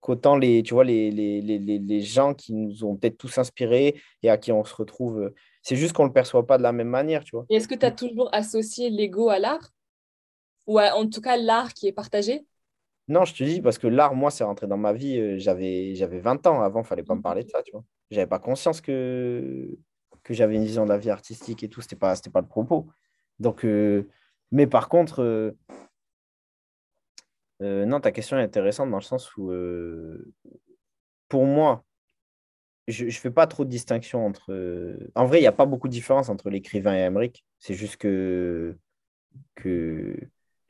[0.00, 4.00] qu'autant les, tu vois, les, les, les, les, gens qui nous ont peut-être tous inspirés
[4.22, 5.32] et à qui on se retrouve.
[5.62, 7.46] C'est juste qu'on ne le perçoit pas de la même manière, tu vois.
[7.50, 9.70] Et est-ce que tu as toujours associé l'ego à l'art?
[10.66, 12.46] Ou en tout cas l'art qui est partagé?
[13.08, 15.94] Non, je te dis, parce que l'art, moi, c'est rentré dans ma vie, euh, j'avais,
[15.94, 16.60] j'avais 20 ans.
[16.60, 17.84] Avant, il fallait pas me parler de ça, tu vois.
[18.10, 19.78] J'avais pas conscience que,
[20.22, 21.80] que j'avais une vision de la vie artistique et tout.
[21.80, 22.86] C'était pas, c'était pas le propos.
[23.38, 24.08] Donc, euh,
[24.52, 25.22] mais par contre,
[27.62, 29.50] euh, non, ta question est intéressante dans le sens où,
[31.28, 31.84] pour moi,
[32.86, 34.52] je ne fais pas trop de distinction entre.
[35.14, 37.44] En vrai, il n'y a pas beaucoup de différence entre l'écrivain et Emmerich.
[37.58, 38.76] C'est juste que,
[39.54, 40.16] que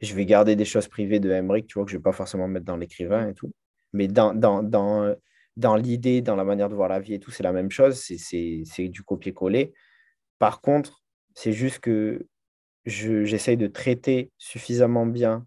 [0.01, 2.13] je vais garder des choses privées de Emmerich, tu vois, que je ne vais pas
[2.13, 3.53] forcément mettre dans l'écrivain et tout.
[3.93, 5.15] Mais dans, dans, dans,
[5.57, 8.01] dans l'idée, dans la manière de voir la vie et tout, c'est la même chose,
[8.01, 9.73] c'est du copier-coller.
[10.39, 11.03] Par contre,
[11.35, 12.27] c'est juste que
[12.85, 15.47] j'essaye de traiter suffisamment bien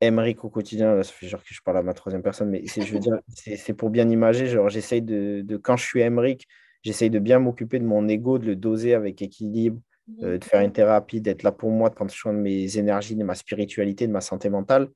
[0.00, 0.94] Emmerich au quotidien.
[0.94, 3.18] Là, ça fait genre que je parle à ma troisième personne, mais je veux dire,
[3.56, 4.46] c'est pour bien imager.
[4.46, 6.46] Genre, j'essaye de, de, quand je suis Emmerich,
[6.82, 9.80] j'essaye de bien m'occuper de mon ego, de le doser avec équilibre,
[10.22, 13.16] euh, de faire une thérapie, d'être là pour moi, de prendre soin de mes énergies,
[13.16, 14.88] de ma spiritualité, de ma santé mentale,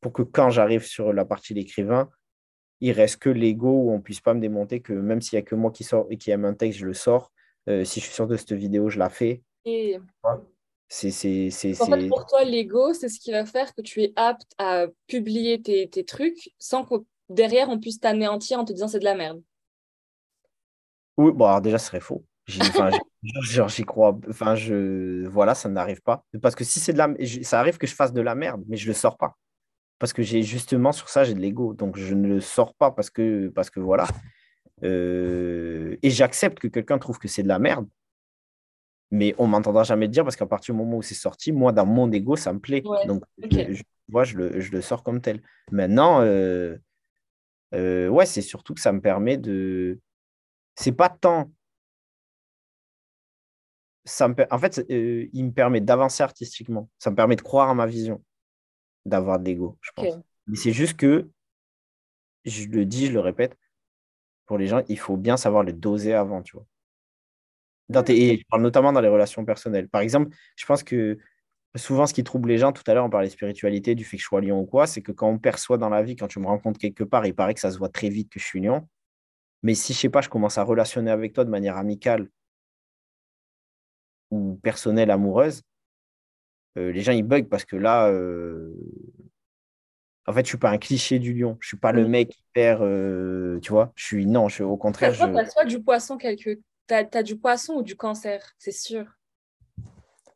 [0.00, 2.10] pour que quand j'arrive sur la partie d'écrivain,
[2.80, 5.42] il reste que l'ego où on ne puisse pas me démonter que même s'il n'y
[5.42, 7.30] a que moi qui sort et qui aime un texte, je le sors.
[7.68, 9.42] Euh, si je suis sûr de cette vidéo, je la fais.
[9.64, 9.98] Et...
[10.88, 14.02] C'est, c'est, c'est, en fait, pour toi, l'ego, c'est ce qui va faire que tu
[14.02, 16.96] es apte à publier tes, tes trucs sans que
[17.28, 19.42] derrière on puisse t'anéantir en te disant c'est de la merde.
[21.16, 22.24] Oui, bon, alors déjà, ce serait faux.
[22.46, 24.18] Genre, j'y crois.
[24.28, 25.26] Enfin, je.
[25.28, 26.24] Voilà, ça n'arrive pas.
[26.42, 27.08] Parce que si c'est de la.
[27.42, 29.36] Ça arrive que je fasse de la merde, mais je le sors pas.
[29.98, 31.72] Parce que j'ai justement sur ça, j'ai de l'ego.
[31.72, 34.06] Donc, je ne le sors pas parce que, parce que voilà.
[34.82, 37.88] Euh, et j'accepte que quelqu'un trouve que c'est de la merde.
[39.10, 41.86] Mais on m'entendra jamais dire parce qu'à partir du moment où c'est sorti, moi, dans
[41.86, 42.82] mon ego, ça me plaît.
[43.06, 45.40] Donc, je, moi, je le, je le, sors comme tel.
[45.70, 46.76] Maintenant, euh,
[47.74, 50.00] euh, ouais, c'est surtout que ça me permet de.
[50.74, 51.52] C'est pas tant
[54.04, 56.90] ça me, en fait, euh, il me permet d'avancer artistiquement.
[56.98, 58.22] Ça me permet de croire à ma vision,
[59.06, 60.18] d'avoir de l'ego, je pense.
[60.46, 61.30] Mais c'est juste que,
[62.44, 63.56] je le dis, je le répète,
[64.46, 66.66] pour les gens, il faut bien savoir le doser avant, tu vois.
[67.88, 69.88] Dans tes- et je parle notamment dans les relations personnelles.
[69.88, 71.18] Par exemple, je pense que
[71.76, 74.16] souvent, ce qui trouble les gens, tout à l'heure, on parlait de spiritualité, du fait
[74.16, 76.28] que je sois lion ou quoi, c'est que quand on perçoit dans la vie, quand
[76.28, 78.44] tu me rencontres quelque part, il paraît que ça se voit très vite que je
[78.44, 78.88] suis lion.
[79.62, 82.28] Mais si, je sais pas, je commence à relationner avec toi de manière amicale
[84.34, 85.62] ou personnelle, amoureuse,
[86.76, 88.74] euh, les gens, ils bug parce que là, euh,
[90.26, 91.56] en fait, je suis pas un cliché du lion.
[91.60, 92.10] Je suis pas le Mhm.
[92.10, 93.92] mec hyper, euh, tu vois.
[93.94, 95.32] Je suis, non, je, au contraire, Toi, je...
[95.32, 96.58] t'as soit du poisson quelque...
[96.86, 99.06] T'as, t'as du poisson ou du cancer, c'est sûr.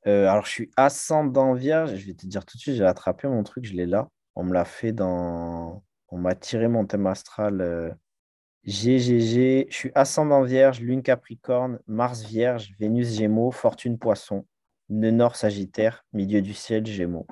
[0.07, 1.95] Euh, alors, je suis ascendant vierge.
[1.97, 4.09] Je vais te dire tout de suite, j'ai attrapé mon truc, je l'ai là.
[4.37, 5.83] On me l'a fait dans.
[6.11, 7.97] On m'a tiré mon thème astral.
[8.69, 9.67] GGG.
[9.71, 14.45] Je suis ascendant vierge, lune capricorne, Mars vierge, Vénus gémeaux, fortune poisson,
[14.91, 17.27] nœud nord sagittaire, milieu du ciel gémeaux.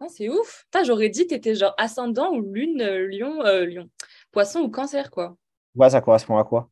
[0.00, 0.66] Ah, c'est ouf.
[0.84, 3.90] J'aurais dit que t'étais genre ascendant ou lune, euh, lion, euh, lion.
[4.32, 5.36] Poisson ou cancer, quoi.
[5.76, 6.70] Ouais, ça correspond à quoi?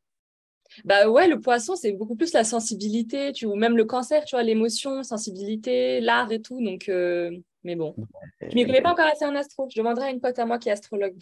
[0.84, 4.34] Bah ouais, le poisson, c'est beaucoup plus la sensibilité, tu ou même le cancer, tu
[4.34, 6.64] vois, l'émotion, sensibilité, l'art et tout.
[6.64, 7.30] Donc, euh,
[7.64, 7.94] mais bon.
[8.40, 9.68] Je m'y connais pas encore assez en astro.
[9.70, 11.16] Je demanderai à une pote à moi qui est astrologue.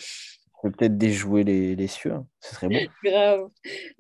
[0.63, 2.13] Je peux peut-être déjouer les, les cieux.
[2.13, 2.27] hein.
[2.41, 2.75] Ce serait beau.
[3.05, 3.49] Grave.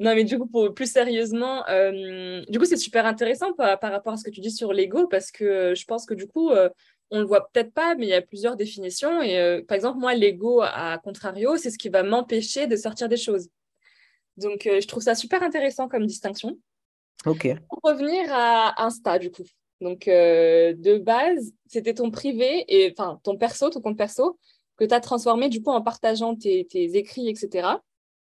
[0.00, 3.92] Non, mais du coup, pour plus sérieusement, euh, du coup, c'est super intéressant par, par
[3.92, 6.26] rapport à ce que tu dis sur l'ego, parce que euh, je pense que du
[6.26, 6.68] coup, euh,
[7.10, 9.22] on le voit peut-être pas, mais il y a plusieurs définitions.
[9.22, 13.08] Et euh, par exemple, moi, l'ego, à contrario, c'est ce qui va m'empêcher de sortir
[13.08, 13.48] des choses.
[14.36, 16.58] Donc, je trouve ça super intéressant comme distinction.
[17.26, 17.48] Ok.
[17.68, 19.42] Pour revenir à Insta, du coup.
[19.80, 24.38] Donc, de base, c'était ton privé, et enfin, ton perso, ton compte perso,
[24.78, 27.82] que tu as transformé, du coup, en partageant tes, tes écrits, etc.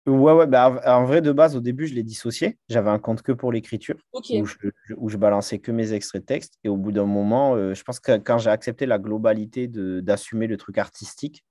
[0.05, 2.59] Ouais, ouais, bah, en vrai, de base, au début, je l'ai dissocié.
[2.69, 3.97] J'avais un compte que pour l'écriture.
[4.31, 6.59] Où je, je- où je balançais que mes extraits de texte.
[6.65, 10.47] Et au bout d'un moment, euh, je pense que quand j'ai accepté la globalité d'assumer
[10.49, 11.45] le truc artistique,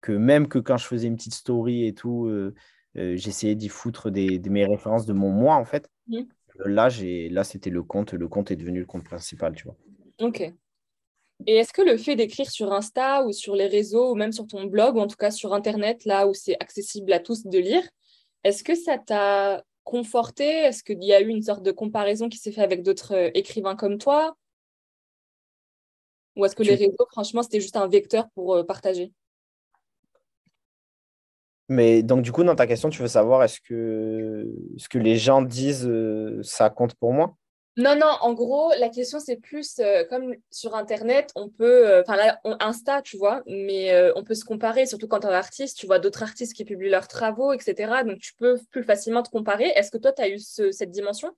[0.00, 2.54] que même que quand je faisais une petite story et tout, euh,
[2.98, 5.88] euh, j'essayais d'y foutre des, des- mes références de mon moi, en fait.
[6.06, 6.28] Mhm.
[6.64, 6.88] Là,
[7.30, 8.12] là, c'était le compte.
[8.14, 9.76] Le compte est devenu le compte principal, tu vois.
[10.18, 10.54] Ok.
[11.46, 14.46] Et est-ce que le fait d'écrire sur Insta ou sur les réseaux ou même sur
[14.46, 17.58] ton blog ou en tout cas sur Internet, là où c'est accessible à tous de
[17.58, 17.82] lire,
[18.44, 20.44] est-ce que ça t'a conforté?
[20.44, 23.30] Est-ce qu'il y a eu une sorte de comparaison qui s'est fait avec d'autres euh,
[23.34, 24.36] écrivains comme toi?
[26.36, 29.12] Ou est-ce que Tu- les réseaux, franchement, c'était juste un vecteur pour euh, partager?
[31.68, 35.16] Mais donc, du coup, dans ta question, tu veux savoir est-ce que ce que les
[35.16, 37.36] gens disent, euh, ça compte pour moi?
[37.76, 42.02] Non, non, en gros, la question c'est plus euh, comme sur Internet, on peut, euh,
[42.02, 45.28] enfin là, on, Insta, tu vois, mais euh, on peut se comparer, surtout quand tu
[45.28, 48.04] es artiste, tu vois d'autres artistes qui publient leurs travaux, etc.
[48.04, 49.68] Donc tu peux plus facilement te comparer.
[49.76, 51.30] Est-ce que toi, tu as eu ce- cette dimension?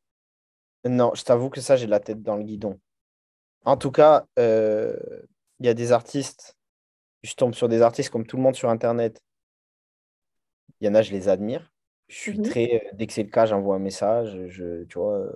[0.85, 2.81] Non, je t'avoue que ça, j'ai la tête dans le guidon.
[3.65, 6.57] En tout cas, il y a des artistes,
[7.25, 9.23] je tombe sur des artistes comme tout le monde sur Internet.
[10.81, 11.73] Il y en a, je les admire.
[12.09, 12.43] Je suis Mhm.
[12.43, 14.37] très, dès que c'est le cas, j'envoie un message.
[14.49, 15.31] Je, tu vois,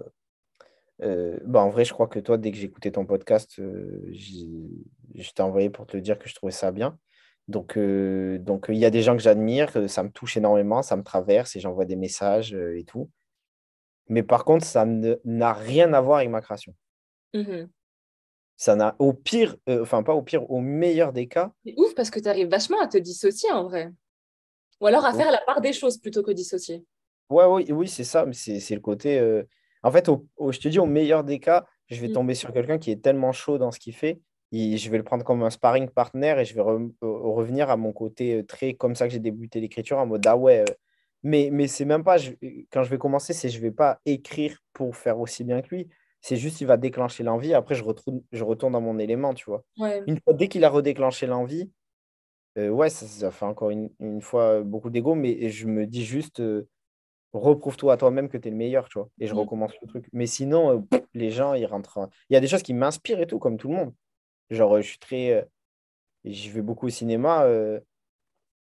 [1.03, 5.31] euh, bah, en vrai, je crois que toi, dès que écouté ton podcast, euh, je
[5.33, 6.99] t'ai envoyé pour te dire que je trouvais ça bien.
[7.49, 10.97] Donc, euh, donc, il y a des gens que j'admire, ça me touche énormément, ça
[10.97, 13.11] me traverse et j'envoie des messages et tout.
[14.09, 16.75] Mais par contre, ça n'a rien à voir avec ma création.
[17.35, 17.69] Mhm.
[18.57, 22.11] Ça n'a au pire, enfin pas au pire, au meilleur des cas, C'est ouf parce
[22.11, 23.93] que tu arrives vachement à te dissocier en vrai.
[24.81, 25.23] Ou alors à Ouais.
[25.23, 26.85] faire la part des choses plutôt que dissocier.
[27.31, 29.21] ouais, oui, oui, c'est ça, mais c'est c'est le côté.
[29.87, 32.13] En fait, au- au- je te dis, au meilleur des cas, je vais Mm.
[32.13, 34.21] tomber sur quelqu'un qui est tellement chaud dans ce qu'il fait,
[34.53, 37.07] et je vais le prendre comme un sparring partner et je vais re- euh,
[37.39, 40.37] revenir à mon côté euh, très comme ça que j'ai débuté l'écriture en mode ah
[40.37, 40.61] ouais.
[40.69, 40.75] euh,
[41.23, 42.33] Mais, mais c'est même pas, je-
[42.73, 45.89] quand je vais commencer, c'est je vais pas écrire pour faire aussi bien que lui.
[46.21, 47.55] C'est juste, il va déclencher l'envie.
[47.55, 49.65] Après, je retourne, je retourne dans mon élément, tu vois.
[49.79, 50.03] Ouais.
[50.07, 51.71] Une fois, dès qu'il a redéclenché l'envie,
[52.59, 56.05] euh, ouais, ça, ça fait encore une, une fois beaucoup d'ego, mais je me dis
[56.05, 56.69] juste, euh,
[57.39, 59.39] reprouve-toi à toi-même que tu es le meilleur, tu vois, et je Mm.
[59.39, 60.07] recommence le truc.
[60.13, 61.99] Mais sinon, euh, les gens, ils rentrent.
[61.99, 63.95] en- Il y a des choses qui m'inspirent et tout, comme tout le monde.
[64.51, 65.31] Genre, euh, je suis très.
[65.33, 65.43] euh,
[66.25, 67.81] J'y vais beaucoup au cinéma, euh,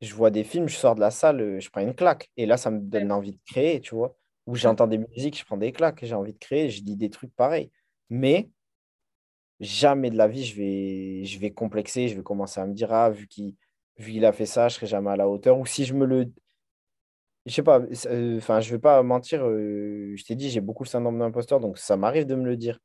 [0.01, 2.31] je vois des films, je sors de la salle, je prends une claque.
[2.37, 4.17] Et là, ça me donne envie de créer, tu vois.
[4.47, 7.11] Ou j'entends des musiques, je prends des claques, j'ai envie de créer, je dis des
[7.11, 7.71] trucs pareils.
[8.09, 8.51] Mais
[9.61, 12.93] jamais de la vie, je vais, je vais complexer, je vais commencer à me dire,
[12.93, 13.57] ah, vu qu'il
[13.99, 15.59] vu qu'il a fait ça, je serai jamais à la hauteur.
[15.59, 16.33] Ou si je me le.
[17.47, 20.85] Je sais pas, euh, enfin, je vais pas mentir, euh, je t'ai dit, j'ai beaucoup
[20.85, 22.79] le syndrome d'imposteur, donc ça m'arrive de me le dire.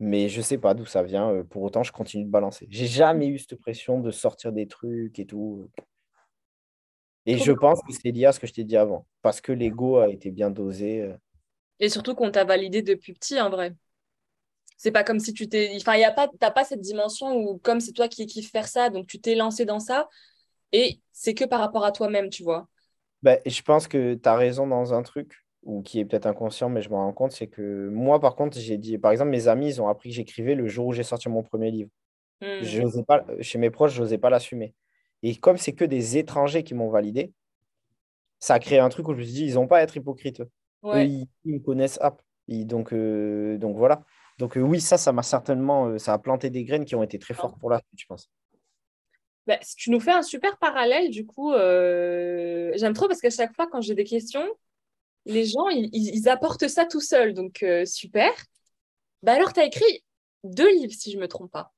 [0.00, 2.66] Mais je sais pas d'où ça vient, euh, pour autant, je continue de balancer.
[2.70, 5.70] J'ai jamais eu cette pression de sortir des trucs et tout.
[7.24, 9.40] Et Trop je pense que c'est lié à ce que je t'ai dit avant, parce
[9.40, 11.10] que l'ego a été bien dosé.
[11.80, 13.74] Et surtout qu'on t'a validé depuis petit en vrai.
[14.76, 15.72] C'est pas comme si tu t'es.
[15.76, 16.28] Enfin, y a pas...
[16.40, 19.36] t'as pas cette dimension où, comme c'est toi qui kiffes faire ça, donc tu t'es
[19.36, 20.08] lancé dans ça,
[20.72, 22.68] et c'est que par rapport à toi-même, tu vois.
[23.22, 26.68] Ben, je pense que tu as raison dans un truc, ou qui est peut-être inconscient,
[26.68, 29.48] mais je me rends compte, c'est que moi, par contre, j'ai dit, par exemple, mes
[29.48, 31.90] amis, ils ont appris que j'écrivais le jour où j'ai sorti mon premier livre.
[32.40, 33.02] Hmm.
[33.06, 34.74] pas, chez mes proches, je n'osais pas l'assumer.
[35.22, 37.32] Et comme c'est que des étrangers qui m'ont validé,
[38.40, 39.96] ça a créé un truc où je me suis dit, ils n'ont pas à être
[39.96, 40.42] hypocrites.
[40.84, 42.00] ils, me connaissent
[42.48, 44.02] donc, euh, donc voilà.
[44.38, 47.02] Donc euh, oui, ça, ça m'a certainement, euh, ça a planté des graines qui ont
[47.02, 48.30] été très fortes pour la suite, je pense.
[49.46, 53.66] Bah, tu nous fais un super parallèle, du coup, j'aime trop parce qu'à chaque fois,
[53.66, 54.46] quand j'ai des questions,
[55.24, 57.34] les gens, ils, apportent ça tout seuls.
[57.34, 58.30] Donc, super.
[59.22, 60.04] Bah alors, tu as écrit
[60.44, 61.72] deux livres, si je ne me trompe pas,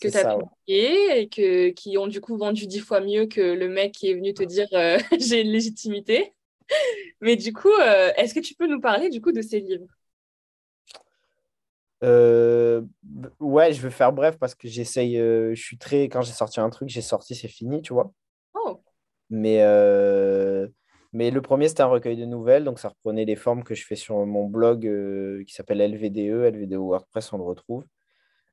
[0.00, 3.40] que tu as publiés et que, qui ont du coup vendu dix fois mieux que
[3.40, 4.68] le mec qui est venu te dire
[5.18, 6.32] j'ai une légitimité.
[7.20, 7.74] Mais du coup,
[8.16, 9.86] est-ce que tu peux nous parler du coup de ces livres?
[12.02, 12.82] Euh,
[13.40, 15.18] ouais, je vais faire bref parce que j'essaye.
[15.18, 16.04] Euh, je suis très.
[16.04, 18.12] Quand j'ai sorti un truc, j'ai sorti, c'est fini, tu vois.
[18.54, 18.82] Oh.
[19.30, 20.68] Mais, euh,
[21.12, 22.64] mais le premier, c'était un recueil de nouvelles.
[22.64, 24.80] Donc, ça reprenait les formes que je fais sur mon blog
[25.46, 27.84] qui s'appelle LVDE, LVDE WordPress, on le retrouve.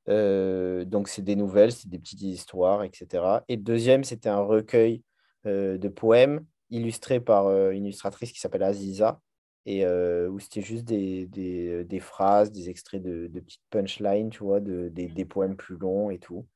[0.07, 3.23] donc, c'est des nouvelles, c'est des petites histoires, etc.
[3.47, 5.03] Et le deuxième, c'était un recueil
[5.45, 9.21] de poèmes illustré par une illustratrice qui s'appelle Aziza
[9.68, 14.30] et euh, où c'était juste des, des, des, phrases, des extraits de, de petites punchlines,
[14.30, 16.47] tu vois, de, des, des, poèmes plus longs et tout.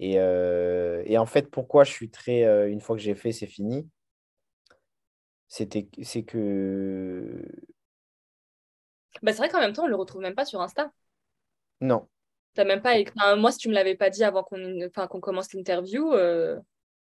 [0.00, 2.42] Et, euh, et, en fait, pourquoi je suis très.
[2.42, 3.88] Euh, une fois que j'ai fait, c'est fini.
[5.46, 7.46] C'était, c'est que.
[9.22, 10.90] Bah, c'est vrai qu'en même temps, on le retrouve même pas sur Insta.
[11.80, 12.08] Non.
[12.54, 12.96] T'as même pas.
[13.36, 16.12] moi, si tu me l'avais pas dit avant qu'on, enfin, qu'on commence l'interview.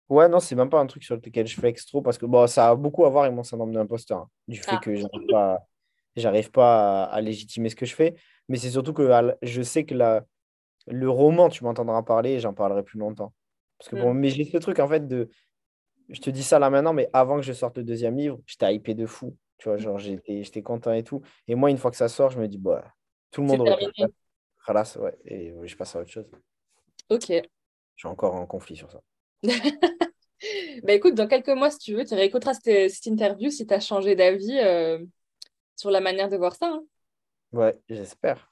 [0.10, 2.47] Ouais, non, c'est même pas un truc sur lequel je fais extra parce que bon,
[2.47, 4.20] ça a beaucoup à voir avec mon syndrome d'imposteur.
[4.20, 4.78] Hein, du fait ah.
[4.78, 5.60] que j'arrive pas,
[6.16, 8.16] j'arrive pas à, légitimer ce que je fais.
[8.47, 9.10] Mais c'est surtout que
[9.41, 10.24] je sais que la,
[10.88, 13.34] le roman, tu m'entendras parler et j'en parlerai plus longtemps.
[13.78, 14.18] Parce que bon, mm.
[14.18, 15.30] mais j'ai ce truc en fait de.
[16.10, 18.74] Je te dis ça là maintenant, mais avant que je sorte le deuxième livre, j'étais
[18.74, 19.36] hypé de fou.
[19.58, 21.22] Tu vois, genre, j'étais, j'étais content et tout.
[21.47, 22.93] Et moi, une fois que ça sort, je me dis, bah,
[23.32, 23.76] tout le monde aurait
[24.97, 25.18] ouais.
[25.26, 26.30] Et je passe à autre chose.
[27.10, 27.28] Ok.
[27.30, 27.41] Je
[27.95, 29.01] suis encore en conflit sur ça.
[30.84, 33.74] bah écoute, dans quelques mois, si tu veux, tu réécouteras cette, cette interview si tu
[33.74, 35.00] as changé d'avis euh,
[35.76, 36.68] sur la manière de voir ça.
[36.68, 36.84] Hein.
[37.54, 38.50] Ouais, j'espère.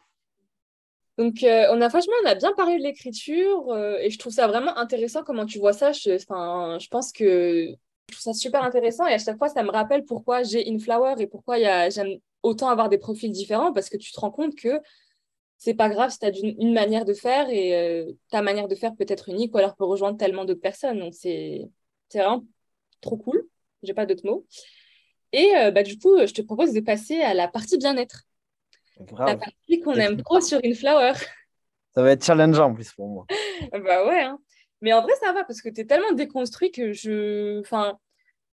[1.17, 4.33] Donc, euh, on a franchement, on a bien parlé de l'écriture euh, et je trouve
[4.33, 5.91] ça vraiment intéressant comment tu vois ça.
[5.91, 7.67] Je, je pense que
[8.09, 11.15] je trouve ça super intéressant et à chaque fois, ça me rappelle pourquoi j'ai Inflower
[11.19, 11.57] et pourquoi
[11.89, 14.79] j'aime autant avoir des profils différents parce que tu te rends compte que
[15.65, 18.75] c'est pas grave si tu as une, manière de faire et euh, ta manière de
[18.75, 20.99] faire peut être unique ou alors peut rejoindre tellement d'autres personnes.
[20.99, 21.67] Donc, c'est
[22.13, 22.45] vraiment
[23.01, 23.47] trop cool.
[23.81, 24.45] J'ai pas d'autres mots.
[25.31, 28.25] Et euh, bah, du coup, je te propose de passer à la partie bien-être.
[29.17, 31.13] La partie qu'on aime trop sur Inflower.
[31.95, 33.25] Ça va être challengeant en plus pour moi.
[33.71, 34.21] bah ouais.
[34.21, 34.37] Hein.
[34.81, 37.61] Mais en vrai, ça va parce que tu es tellement déconstruit que je.
[37.61, 37.97] Enfin,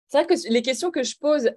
[0.07, 1.51] c'est vrai que les questions que je pose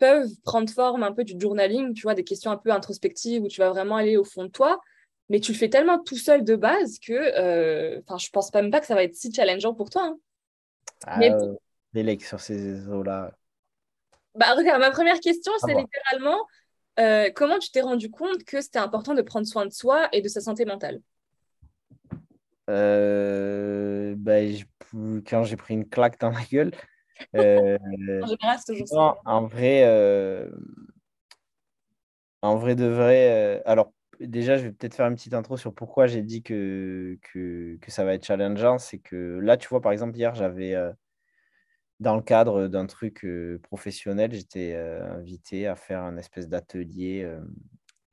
[0.00, 3.48] peuvent prendre forme un peu du journaling, tu vois, des questions un peu introspectives où
[3.48, 4.80] tu vas vraiment aller au fond de toi,
[5.28, 8.80] mais tu le fais tellement tout seul de base que euh, je pense même pas
[8.80, 10.04] que ça va être si challengeant pour toi.
[10.04, 10.18] Hein.
[11.06, 11.32] Ah, mais...
[11.32, 11.54] Euh,
[12.20, 13.32] sur ces eaux-là.
[14.34, 16.46] Bah, regarde, ma première question, c'est littéralement
[16.98, 20.20] euh, comment tu t'es rendu compte que c'était important de prendre soin de soi et
[20.20, 21.00] de sa santé mentale?
[22.68, 24.38] Euh, bah,
[25.26, 26.72] quand j'ai pris une claque dans la gueule,
[29.24, 30.50] en vrai, euh,
[32.42, 36.06] en vrai de vrai, alors déjà, je vais peut-être faire une petite intro sur pourquoi
[36.06, 38.78] j'ai dit que, que, que, ça va être challengeant.
[38.78, 40.74] C'est que là, tu vois, par exemple, hier, j'avais,
[42.00, 43.26] dans le cadre d'un truc
[43.62, 47.28] professionnel, j'étais invité à faire un espèce d'atelier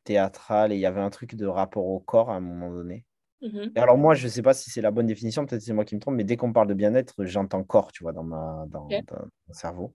[0.05, 3.05] théâtral et il y avait un truc de rapport au corps à un moment donné.
[3.41, 3.73] Mhm.
[3.75, 5.93] alors moi, je ne sais pas si c'est la bonne définition, peut-être c'est moi qui
[5.93, 8.87] me trompe, mais dès qu'on parle de bien-être, j'entends corps, tu vois, dans, ma, dans,
[8.87, 9.93] mon cerveau.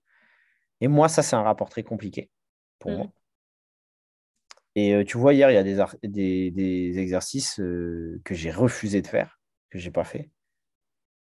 [0.81, 2.31] Et moi, ça, c'est un rapport très compliqué
[2.79, 3.07] pour moi.
[4.77, 9.03] Et euh, tu vois, hier, il y a des, des, exercices euh, que j'ai refusé
[9.03, 9.41] de faire,
[9.71, 10.31] que je n'ai pas fait.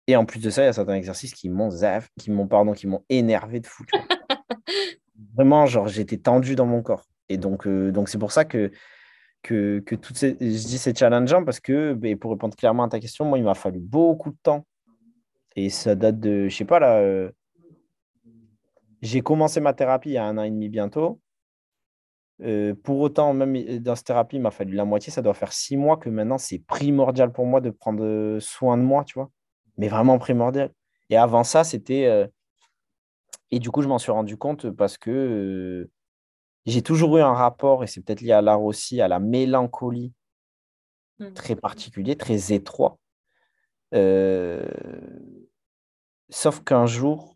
[0.07, 1.69] Et en plus de ça, il y a certains exercices qui m'ont
[2.19, 3.85] qui m'ont pardon, qui m'ont énervé de fou.
[5.35, 7.05] Vraiment, genre j'étais tendu dans mon corps.
[7.29, 8.71] Et donc euh, donc c'est pour ça que
[9.41, 12.89] que, que toutes ces, je dis c'est challengeant parce que, et pour répondre clairement à
[12.89, 14.65] ta question, moi, il m'a fallu beaucoup de temps.
[15.57, 17.29] Et ça date de, je sais pas, là,
[19.01, 21.19] j'ai commencé ma thérapie il y a un an et demi bientôt.
[22.43, 25.11] Euh, pour autant, même dans cette thérapie, il m'a fallu la moitié.
[25.11, 28.83] Ça doit faire six mois que maintenant, c'est primordial pour moi de prendre soin de
[28.83, 29.29] moi, tu vois.
[29.77, 30.71] Mais vraiment primordial.
[31.09, 32.05] Et avant ça, c'était.
[32.05, 32.27] Euh,
[33.51, 35.89] et du coup, je m'en suis rendu compte parce que
[36.65, 40.13] j'ai toujours eu un rapport, et c'est peut-être lié à l'art aussi, à la mélancolie
[41.19, 41.33] mmh.
[41.33, 42.97] très particulier, très étroit.
[43.93, 44.65] Euh,
[46.29, 47.32] sauf qu'un jour,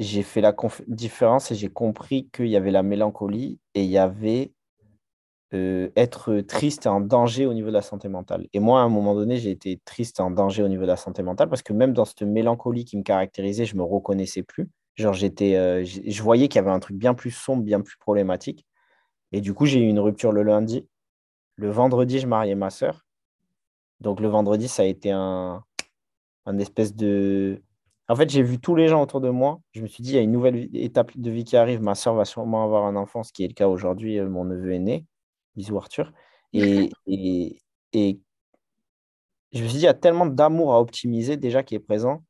[0.00, 0.54] j'ai fait la
[0.88, 4.52] différence et j'ai compris qu'il y avait la mélancolie et il y avait
[5.52, 8.46] euh, être triste et en danger au niveau de la santé mentale.
[8.54, 10.88] Et moi, à un moment donné, j'ai été triste et en danger au niveau de
[10.88, 13.84] la santé mentale parce que même dans cette mélancolie qui me caractérisait, je ne me
[13.84, 14.68] reconnaissais plus.
[14.96, 17.98] Genre, j'étais, euh, je voyais qu'il y avait un truc bien plus sombre, bien plus
[17.98, 18.64] problématique.
[19.32, 20.86] Et du coup, j'ai eu une rupture le lundi.
[21.56, 23.04] Le vendredi, je mariais ma sœur.
[24.00, 25.62] Donc, le vendredi, ça a été un,
[26.46, 27.62] un espèce de.
[28.10, 29.60] En fait, j'ai vu tous les gens autour de moi.
[29.70, 31.80] Je me suis dit, il y a une nouvelle étape de vie qui arrive.
[31.80, 34.18] Ma sœur va sûrement avoir un enfant, ce qui est le cas aujourd'hui.
[34.18, 35.06] Euh, mon neveu est né.
[35.54, 36.12] Bisous, Arthur.
[36.52, 37.58] Et, et,
[37.92, 38.20] et
[39.52, 42.24] je me suis dit, il y a tellement d'amour à optimiser déjà qui est présent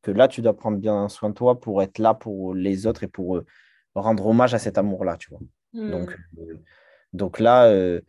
[0.00, 3.04] que là, tu dois prendre bien soin de toi pour être là pour les autres
[3.04, 3.46] et pour euh,
[3.94, 5.40] rendre hommage à cet amour-là, tu vois.
[5.74, 6.40] Donc, hmm.
[6.40, 6.54] euh,
[7.12, 8.00] donc là, euh,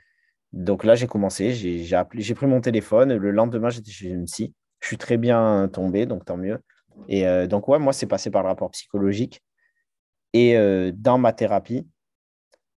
[0.53, 3.13] donc là j'ai commencé, j'ai pris mon téléphone.
[3.13, 4.53] Le lendemain, j'étais chez une psy.
[4.79, 6.59] Je suis très bien tombé, donc tant mieux.
[7.07, 9.41] Et donc, ouais, moi, c'est passé par le rapport psychologique.
[10.33, 10.55] Et
[10.93, 11.87] dans ma thérapie,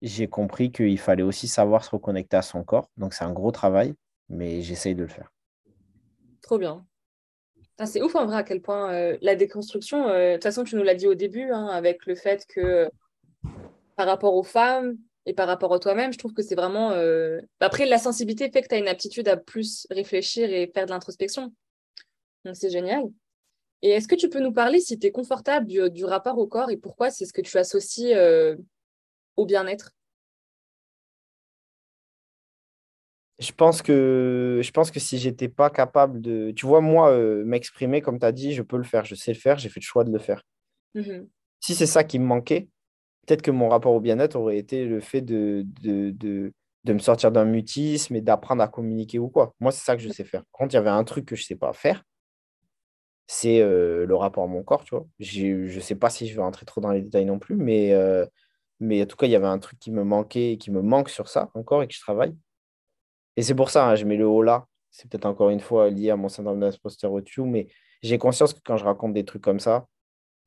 [0.02, 2.90] j'ai compris qu'il fallait aussi savoir se reconnecter à son corps.
[2.96, 3.94] Donc, c'est un gros travail,
[4.28, 5.30] mais j'essaye de le faire.
[6.42, 6.86] Trop bien.
[7.84, 10.76] C'est ouf en vrai à quel point euh, la déconstruction, euh, de toute façon, tu
[10.76, 12.88] nous l'as dit au début, hein, avec le fait que
[13.96, 14.96] par rapport aux femmes
[15.26, 16.92] et par rapport à toi-même, je trouve que c'est vraiment.
[16.92, 20.86] Euh, après, la sensibilité fait que tu as une aptitude à plus réfléchir et faire
[20.86, 21.52] de l'introspection.
[22.44, 23.04] Donc, c'est génial.
[23.82, 26.46] Et est-ce que tu peux nous parler, si tu es confortable, du, du, rapport au
[26.46, 28.14] corps et pourquoi c'est ce que tu associes
[29.36, 29.92] au bien-être?
[33.40, 36.52] Je pense que, je pense que si j'étais pas capable de.
[36.52, 39.32] Tu vois, moi, euh, m'exprimer, comme tu as dit, je peux le faire, je sais
[39.32, 40.42] le faire, j'ai fait le choix de le faire.
[40.94, 41.24] Mmh
[41.60, 42.68] si c'est ça qui me manquait,
[43.26, 47.32] peut-être que mon rapport au bien-être aurait été le fait de, de, de, me sortir
[47.32, 49.54] d'un mutisme et d'apprendre à communiquer ou quoi.
[49.60, 50.42] Moi, c'est ça que je sais faire.
[50.52, 52.04] Contre, il y avait un truc que je ne sais pas faire,
[53.26, 55.06] c'est le rapport à mon corps, tu vois.
[55.20, 57.92] Je ne sais pas si je vais rentrer trop dans les détails non plus, mais,
[58.80, 61.08] mais en tout cas, il y avait un truc qui me manquait qui me manque
[61.08, 62.34] sur ça encore et que je travaille.
[63.36, 64.66] Et c'est pour ça, hein, je mets le haut là.
[64.90, 67.66] C'est peut-être encore une fois lié à mon syndrome d'imposteur au mais
[68.02, 69.86] j'ai conscience que quand je raconte des trucs comme ça,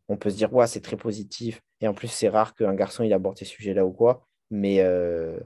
[0.09, 1.61] on peut se dire, ouais, c'est très positif.
[1.81, 4.27] Et en plus, c'est rare qu'un garçon il aborde ces sujets-là ou quoi.
[4.51, 5.37] Mais euh,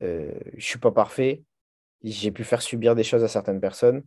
[0.00, 1.44] je ne suis pas parfait.
[2.02, 4.04] J'ai pu faire subir des choses à certaines personnes.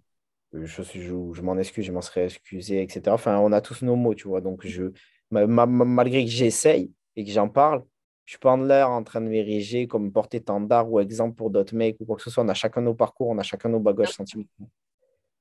[0.53, 3.13] Euh, je, je, m'en excuse, je m'en serais excusé, etc.
[3.13, 4.41] Enfin, on a tous nos mots, tu vois.
[4.41, 4.91] Donc, je,
[5.31, 7.83] malgré que j'essaye et que j'en parle,
[8.25, 11.75] je suis pas en l'air en train de m'ériger comme porte-étendard ou exemple pour d'autres
[11.75, 12.43] mecs ou quoi que ce soit.
[12.43, 14.69] On a chacun nos parcours, on a chacun nos bagages sentimentaux.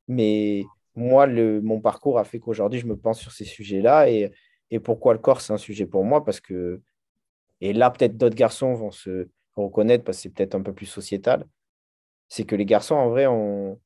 [0.08, 4.10] Mais moi, le, mon parcours a fait qu'aujourd'hui, je me pense sur ces sujets-là.
[4.10, 4.32] Et,
[4.70, 6.24] et pourquoi le corps, c'est un sujet pour moi?
[6.24, 6.80] Parce que,
[7.60, 10.86] et là, peut-être d'autres garçons vont se reconnaître parce que c'est peut-être un peu plus
[10.86, 11.46] sociétal.
[12.28, 13.80] C'est que les garçons, en vrai, on.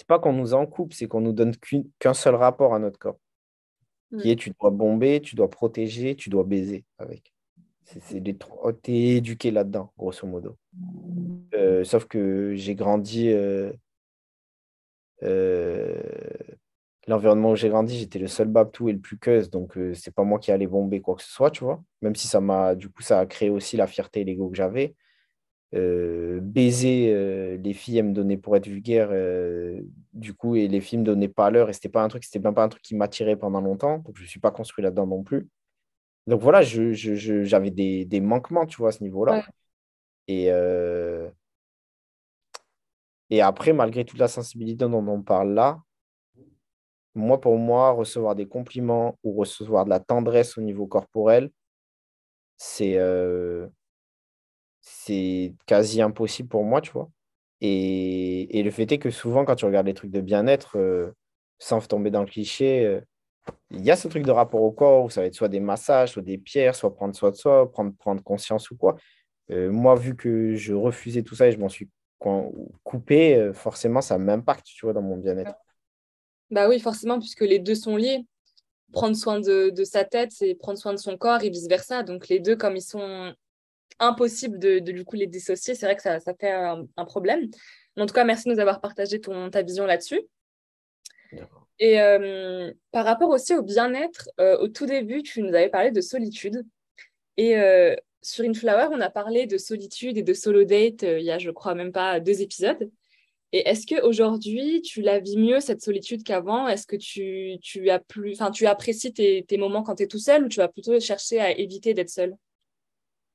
[0.00, 1.52] C'est pas qu'on nous en coupe, c'est qu'on nous donne
[1.98, 3.18] qu'un seul rapport à notre corps
[4.18, 4.30] qui mm.
[4.30, 7.34] est tu dois bomber, tu dois protéger, tu dois baiser avec.
[7.84, 10.56] C'est des tu es éduqué là-dedans, grosso modo.
[11.52, 13.28] Euh, sauf que j'ai grandi.
[13.28, 13.74] Euh,
[15.22, 16.00] euh,
[17.06, 20.24] l'environnement où j'ai grandi, j'étais le seul babtou et le plus queuse, donc c'est pas
[20.24, 21.84] moi qui allais bomber quoi que ce soit, tu vois.
[22.00, 24.56] Même si ça m'a, du coup, ça a créé aussi la fierté et l'ego que
[24.56, 24.94] j'avais.
[25.72, 29.80] Euh, baiser euh, les filles elles me donnaient pour être vulgaire euh,
[30.12, 32.40] du coup et les filles me donnaient pas l'heure et c'était pas un truc c'était
[32.40, 35.22] même pas un truc qui m'attirait pendant longtemps donc je suis pas construit là-dedans non
[35.22, 35.48] plus.
[36.26, 39.44] Donc voilà j'avais je, des, des, manquements tu vois à ce niveau-là.
[40.26, 40.46] Et
[43.30, 45.80] et après malgré toute la sensibilité dont on parle là
[47.14, 51.50] moi pour moi recevoir des compliments ou recevoir de la tendresse au niveau corporel
[52.56, 52.98] c'est
[54.80, 57.10] c'est quasi impossible pour moi, tu vois.
[57.60, 61.10] Et, et, le fait est que souvent, quand tu regardes les trucs de bien-être, euh,
[61.58, 63.00] sans tomber dans le cliché, euh,
[63.70, 65.60] il y a ce truc de rapport au corps où ça va être soit des
[65.60, 68.96] massages, soit des pierres, soit prendre soin de soi, prendre, prendre conscience ou quoi.
[69.50, 71.90] Euh, moi, vu que je refusais tout ça et je m'en suis
[72.84, 75.54] coupé, forcément, ça m'impacte, tu vois, dans mon bien-être.
[76.50, 78.26] Bah oui, forcément, puisque les deux sont liés.
[78.92, 82.02] Prendre soin de, de sa tête, c'est prendre soin de son corps et vice-versa.
[82.02, 83.32] Donc les deux, comme ils sont
[84.00, 85.74] impossible de, du coup les dissocier.
[85.74, 87.48] C'est vrai que ça, ça fait un, problème.
[87.96, 90.22] En tout cas, merci de nous avoir partagé ton, ta vision là-dessus.
[91.78, 95.90] Et euh, par rapport aussi au bien-être, euh, au tout début, tu nous avais parlé
[95.90, 96.64] de solitude.
[97.36, 101.30] Et euh, sur InFlower, on a parlé de solitude et de solo date il y
[101.30, 102.90] a, je crois, même pas deux épisodes.
[103.52, 106.68] Et est-ce qu'aujourd'hui, tu la vis mieux, cette solitude, qu'avant?
[106.68, 110.20] Est-ce que tu, tu, as plus, tu apprécies tes, tes moments quand tu es tout
[110.20, 112.36] seul ou tu vas plutôt chercher à éviter d'être seul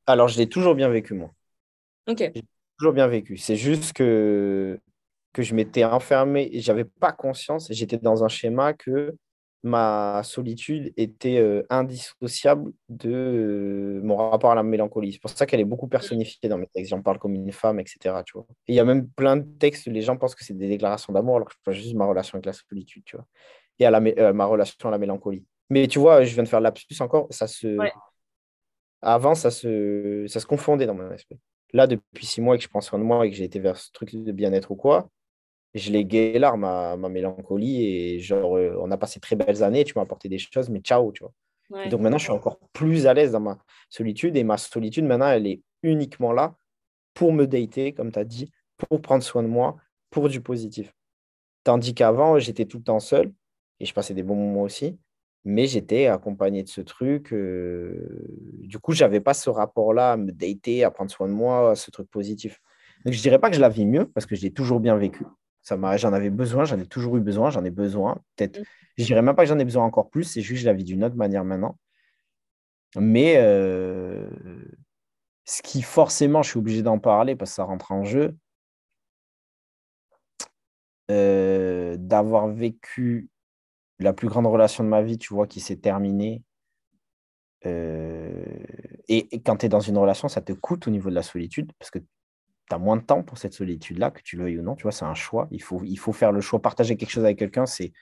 [0.07, 1.31] alors, je l'ai toujours bien vécu, moi.
[2.07, 2.31] Ok.
[2.33, 2.43] J'ai
[2.77, 3.37] toujours bien vécu.
[3.37, 4.79] C'est juste que
[5.35, 9.13] que je m'étais enfermé et j'avais pas conscience, j'étais dans un schéma que
[9.63, 15.11] ma solitude était euh, indissociable de euh, mon rapport à la mélancolie.
[15.11, 16.91] C'est pour ça qu'elle est beaucoup personnifiée dans mes textes.
[16.91, 18.21] J'en parle comme une femme, etc.
[18.25, 18.45] Tu vois.
[18.67, 21.11] Et il y a même plein de textes, les gens pensent que c'est des déclarations
[21.11, 23.25] d'amour, alors que je parle juste ma relation avec la solitude, tu vois.
[23.79, 25.43] Et à la, euh, ma relation à la mélancolie.
[25.69, 27.75] Mais tu vois, je viens de faire l'absus encore, ça se...
[29.05, 30.25] Avant, ça se...
[30.27, 31.39] ça se confondait dans mon esprit.
[31.73, 33.77] Là, depuis six mois que je prends soin de moi et que j'ai été vers
[33.77, 35.09] ce truc de bien-être ou quoi,
[35.73, 39.83] je l'ai gué ma, ma mélancolie et genre, euh, on a passé très belles années,
[39.83, 41.33] tu m'as apporté des choses, mais ciao, tu vois.
[41.89, 43.57] Donc maintenant, je suis encore plus à l'aise dans ma
[43.89, 46.55] solitude et ma solitude, maintenant, elle est uniquement là
[47.13, 49.75] pour me dater, comme tu as dit, pour prendre soin de moi,
[50.09, 50.93] pour du positif.
[51.63, 53.33] Tandis qu'avant, j'étais tout le temps seul
[53.79, 54.97] et je passais des bons moments aussi,
[55.45, 57.31] mais j'étais accompagné de ce truc.
[57.31, 58.27] Euh,
[58.61, 61.75] du coup, je n'avais pas ce rapport-là à me dater, à prendre soin de moi,
[61.75, 62.59] ce truc positif.
[63.05, 64.79] Donc, je ne dirais pas que je la vis mieux parce que je l'ai toujours
[64.79, 65.23] bien vécu.
[65.63, 68.19] J'en avais besoin, j'en ai toujours eu besoin, j'en ai besoin.
[68.35, 68.63] Peut-être, mm.
[68.97, 70.73] je dirais même pas que j'en ai besoin encore plus, c'est juste que je la
[70.73, 71.77] vis d'une autre manière maintenant.
[72.97, 74.27] Mais euh,
[75.45, 78.35] ce qui forcément, je suis obligé d'en parler parce que ça rentre en jeu,
[81.11, 83.29] euh, d'avoir vécu
[83.99, 86.43] la plus grande relation de ma vie, tu vois, qui s'est terminée.
[87.65, 88.43] Euh,
[89.07, 91.23] et, et, quand tu es dans une relation, ça te coûte au niveau de la
[91.23, 94.59] solitude parce que tu as moins de temps pour cette solitude-là, que tu le veuilles
[94.59, 94.75] ou non.
[94.75, 95.47] Tu vois, c'est un choix.
[95.51, 96.61] Il faut, il faire le choix.
[96.61, 97.93] Partager quelque chose avec quelqu'un, c'est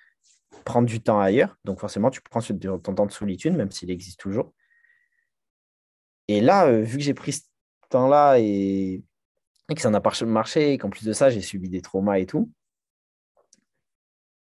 [0.66, 1.58] prendre du temps ailleurs.
[1.64, 4.54] Donc, forcément, tu prends ton temps de solitude, même s'il existe toujours.
[6.28, 7.42] Et là, euh, vu que j'ai pris ce
[7.90, 9.04] temps-là et,
[9.76, 12.26] que ça n'a pas marché, et qu'en plus de ça, j'ai subi des traumas et
[12.26, 12.50] tout,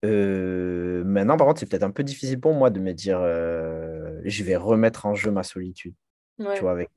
[0.04, 4.20] euh, maintenant, par contre, c'est peut-être un peu difficile pour moi de me dire euh,
[4.24, 5.94] je vais remettre en jeu ma solitude.
[6.38, 6.90] Tu vois, avec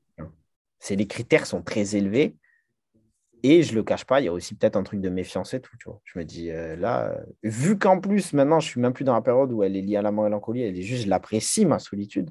[0.78, 2.34] c'est les critères sont très élevés
[3.44, 5.60] et je le cache pas, il y a aussi peut-être un truc de méfiance et
[5.60, 5.76] tout.
[5.78, 6.00] Tu vois.
[6.04, 9.20] Je me dis, euh, là, vu qu'en plus, maintenant, je suis même plus dans la
[9.20, 12.30] période où elle est liée à la mélancolie, elle est juste, je l'apprécie, ma solitude.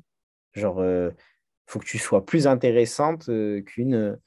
[0.53, 1.13] Genre, il
[1.67, 3.29] faut que tu sois plus intéressante
[3.65, 4.17] qu'une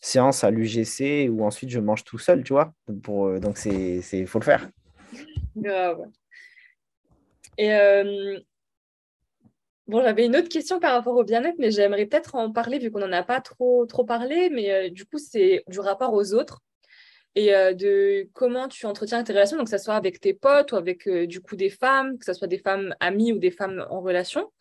[0.00, 2.72] séance à l'UGC où ensuite je mange tout seul, tu vois.
[3.02, 4.68] Pour, donc, il faut le faire.
[7.58, 7.70] Et
[9.90, 12.92] Bon, j'avais une autre question par rapport au bien-être, mais j'aimerais peut-être en parler vu
[12.92, 14.48] qu'on n'en a pas trop, trop parlé.
[14.48, 16.60] Mais euh, du coup, c'est du rapport aux autres
[17.34, 20.70] et euh, de comment tu entretiens tes relations, donc que ce soit avec tes potes
[20.70, 23.50] ou avec euh, du coup des femmes, que ce soit des femmes amies ou des
[23.50, 24.52] femmes en relation.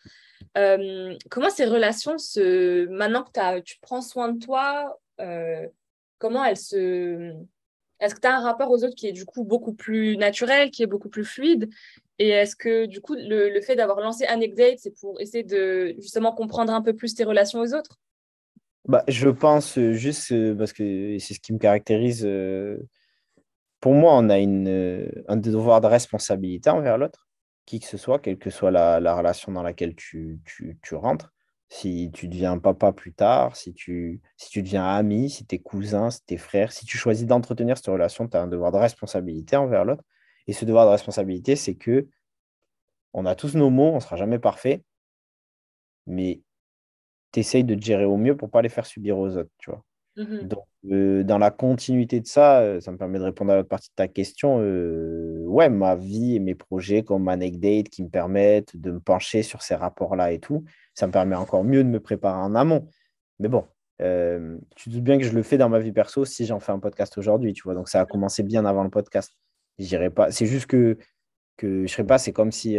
[0.55, 2.87] comment ces relations, se...
[2.87, 4.99] maintenant que tu prends soin de toi,
[6.17, 7.35] comment elles se
[7.99, 10.71] est-ce que tu as un rapport aux autres qui est du coup beaucoup plus naturel,
[10.71, 11.69] qui est beaucoup plus fluide?
[12.17, 16.33] Et est-ce que du coup, le, fait d'avoir lancé Anecdate, c'est pour essayer de justement
[16.33, 17.99] comprendre un peu plus tes relations aux autres?
[18.87, 22.25] Bah, Je pense juste euh, parce que c'est ce qui me caractérise.
[22.25, 22.77] Euh,
[23.79, 27.27] pour moi, on a euh, un devoir de responsabilité envers l'autre,
[27.65, 30.41] qui que ce soit, quelle que soit la, relation dans laquelle tu
[30.91, 31.31] rentres
[31.69, 36.09] si tu deviens papa plus tard, si tu, si tu deviens ami, si tes cousins,
[36.09, 39.55] si tes frères, si tu choisis d'entretenir cette relation, tu as un devoir de responsabilité
[39.55, 40.03] envers l'autre.
[40.47, 42.07] Et ce devoir de responsabilité, c'est que
[43.13, 44.83] on a tous nos mots, on ne sera jamais parfait,
[46.07, 46.41] mais
[47.31, 49.51] tu essayes de te gérer au mieux pour ne pas les faire subir aux autres,
[49.59, 49.83] tu vois.
[50.17, 53.55] Mmh Donc, euh, dans la continuité de ça, euh, ça me permet de répondre à
[53.55, 54.59] l'autre partie de ta question.
[54.61, 59.43] Euh, ouais, ma vie et mes projets comme Anecdate qui me permettent de me pencher
[59.43, 62.87] sur ces rapports-là et tout, ça me permet encore mieux de me préparer en amont.
[63.39, 63.65] Mais bon,
[64.75, 66.79] tu doutes bien que je le fais dans ma vie perso si j'en fais un
[66.79, 67.73] podcast aujourd'hui, tu vois.
[67.73, 69.35] Donc, ça a commencé bien avant le podcast.
[70.15, 70.31] pas.
[70.31, 70.97] C'est juste que,
[71.57, 72.77] que je ne sais pas, c'est comme si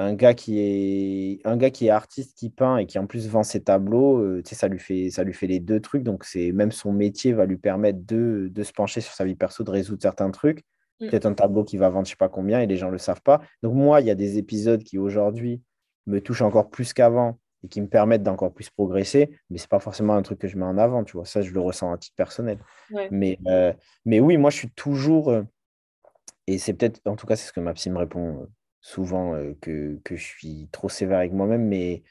[0.00, 3.28] un gars qui est un gars qui est artiste qui peint et qui en plus
[3.28, 6.02] vend ses tableaux euh, ça lui fait ça lui fait les deux trucs.
[6.02, 9.62] Donc c'est même son métier va lui permettre de, se pencher sur sa vie perso
[9.62, 10.64] de résoudre certains trucs.
[11.00, 11.08] Mm.
[11.08, 13.20] peut-être un tableau qui va vendre je sais pas combien et les gens le savent
[13.20, 13.42] pas.
[13.62, 15.62] Donc moi il y a des épisodes qui aujourd'hui
[16.06, 19.80] me touchent encore plus qu'avant et qui me permettent d'encore plus progresser mais c'est pas
[19.80, 21.26] forcément un truc que je mets en avant tu vois.
[21.26, 22.58] Ça je le ressens à titre personnel.
[23.10, 23.74] Mais euh,
[24.06, 25.42] mais oui moi je suis toujours euh,
[26.46, 28.48] et c'est peut-être en tout cas c'est ce que ma psy me répond
[28.80, 32.02] souvent euh, que, je suis trop sévère avec moi-même, mais,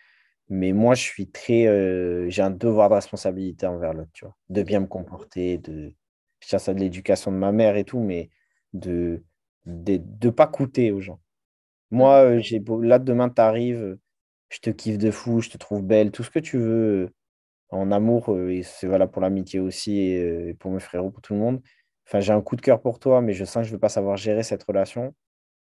[0.50, 1.68] mais moi, je suis très.
[1.68, 5.94] Euh, j'ai un devoir de responsabilité envers l'autre, tu vois, de bien me comporter, de.
[6.42, 8.30] Je tiens ça de l'éducation de ma mère et tout, mais
[8.74, 9.24] de
[9.66, 11.20] ne de, pas coûter aux gens.
[11.92, 13.98] Moi, euh, j'ai là, demain, tu arrives,
[14.50, 17.12] je te kiffe de fou, je te trouve belle, tout ce que tu veux
[17.70, 21.40] en amour, et c'est valable pour l'amitié aussi, et, pour mes frères, pour tout le
[21.40, 21.62] monde.
[22.08, 23.80] Enfin, j'ai un coup de cœur pour toi, mais je sens que je ne veux
[23.80, 25.14] pas savoir gérer cette relation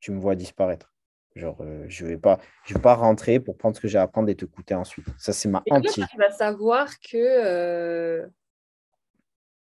[0.05, 0.92] tu me vois disparaître.
[1.34, 3.96] Genre, euh, je ne vais, pas, je vais pas rentrer pour prendre ce que j'ai
[3.96, 5.07] à prendre et te coûter ensuite.
[5.18, 6.07] Ça, c'est ma hantise.
[6.11, 7.16] Tu vas savoir que.
[7.16, 8.26] Euh,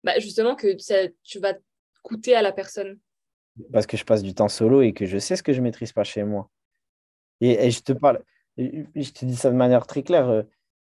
[0.01, 0.77] bah, justement que
[1.23, 1.55] tu vas
[2.03, 2.97] coûter à la personne
[3.73, 5.91] Parce que je passe du temps solo et que je sais ce que je maîtrise
[5.91, 6.49] pas chez moi.
[7.41, 8.23] Et, je te parle,
[8.57, 10.29] je te dis ça de manière très claire.
[10.29, 10.43] Euh,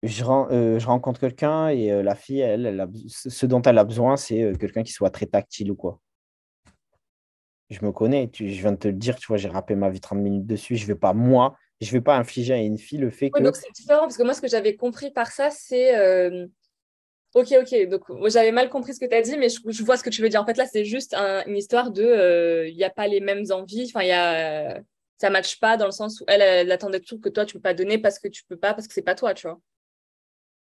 [0.02, 4.16] je, euh, je rencontre quelqu'un et la fille, elle, elle ce dont elle a besoin,
[4.16, 6.00] c'est quelqu'un qui soit très tactile ou quoi.
[7.70, 10.00] Je me connais, je viens de te le dire, tu vois, j'ai rappé ma vie
[10.00, 10.76] 30 minutes dessus.
[10.76, 13.42] Je vais pas, moi, je vais pas infliger à une fille le fait que.
[13.42, 15.94] donc c'est différent parce que moi, ce que j'avais compris par ça, c'est
[17.34, 17.88] Ok, ok.
[17.88, 20.22] Donc, j'avais mal compris ce que tu as dit, mais je, vois ce que tu
[20.22, 20.40] veux dire.
[20.40, 22.04] En fait, là, c'est juste une histoire de.
[22.04, 23.90] Euh, il n'y a pas les mêmes envies.
[23.92, 24.80] Enfin, il y a.
[25.18, 27.56] ça ne matche pas dans le sens où elle, elle, attendait tout que toi, tu
[27.56, 29.34] ne peux pas donner parce que tu ne peux pas, parce que c'est pas toi,
[29.34, 29.60] tu vois.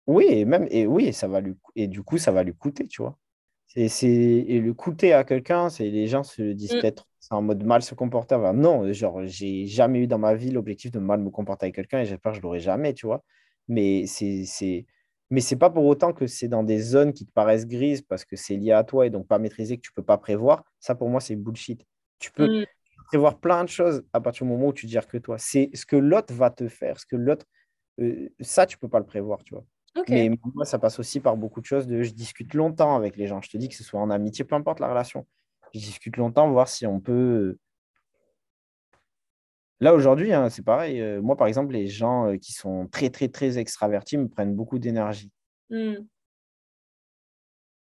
[0.08, 0.68] Oui, et même.
[0.72, 3.16] Et oui, ça va lui, et du coup, ça va lui coûter, tu vois.
[3.68, 6.80] C'est, et le coûter à quelqu'un, c'est les gens se disent mm.
[6.80, 8.38] peut-être c'est en mode mal se comporter.
[8.54, 12.00] non, genre, j'ai jamais eu dans ma vie l'objectif de mal me comporter avec quelqu'un
[12.00, 13.24] et j'espère que je l'aurai jamais, tu vois.
[13.68, 14.86] Mais c'est
[15.30, 18.24] mais c'est pas pour autant que c'est dans des zones qui te paraissent grises parce
[18.24, 20.64] que c'est lié à toi et donc pas maîtrisé que tu peux pas prévoir.
[20.80, 21.86] Ça, pour moi, c'est bullshit.
[22.20, 22.66] Tu peux mm.
[23.08, 25.38] prévoir plein de choses à partir du moment où tu dis que toi.
[25.38, 27.46] C'est ce que l'autre va te faire, ce que l'autre.
[28.00, 29.66] Euh, ça, tu peux pas le prévoir, tu vois.
[30.10, 31.88] Mais moi, ça passe aussi par beaucoup de choses.
[31.88, 33.42] De, je discute longtemps avec les gens.
[33.42, 35.26] Je te dis que ce soit en amitié, peu importe la relation.
[35.74, 37.58] Je discute longtemps, voir si on peut
[39.80, 41.00] Là, aujourd'hui, hein, c'est pareil.
[41.02, 44.56] Euh, moi, par exemple, les gens euh, qui sont très, très, très extravertis me prennent
[44.56, 45.32] beaucoup d'énergie.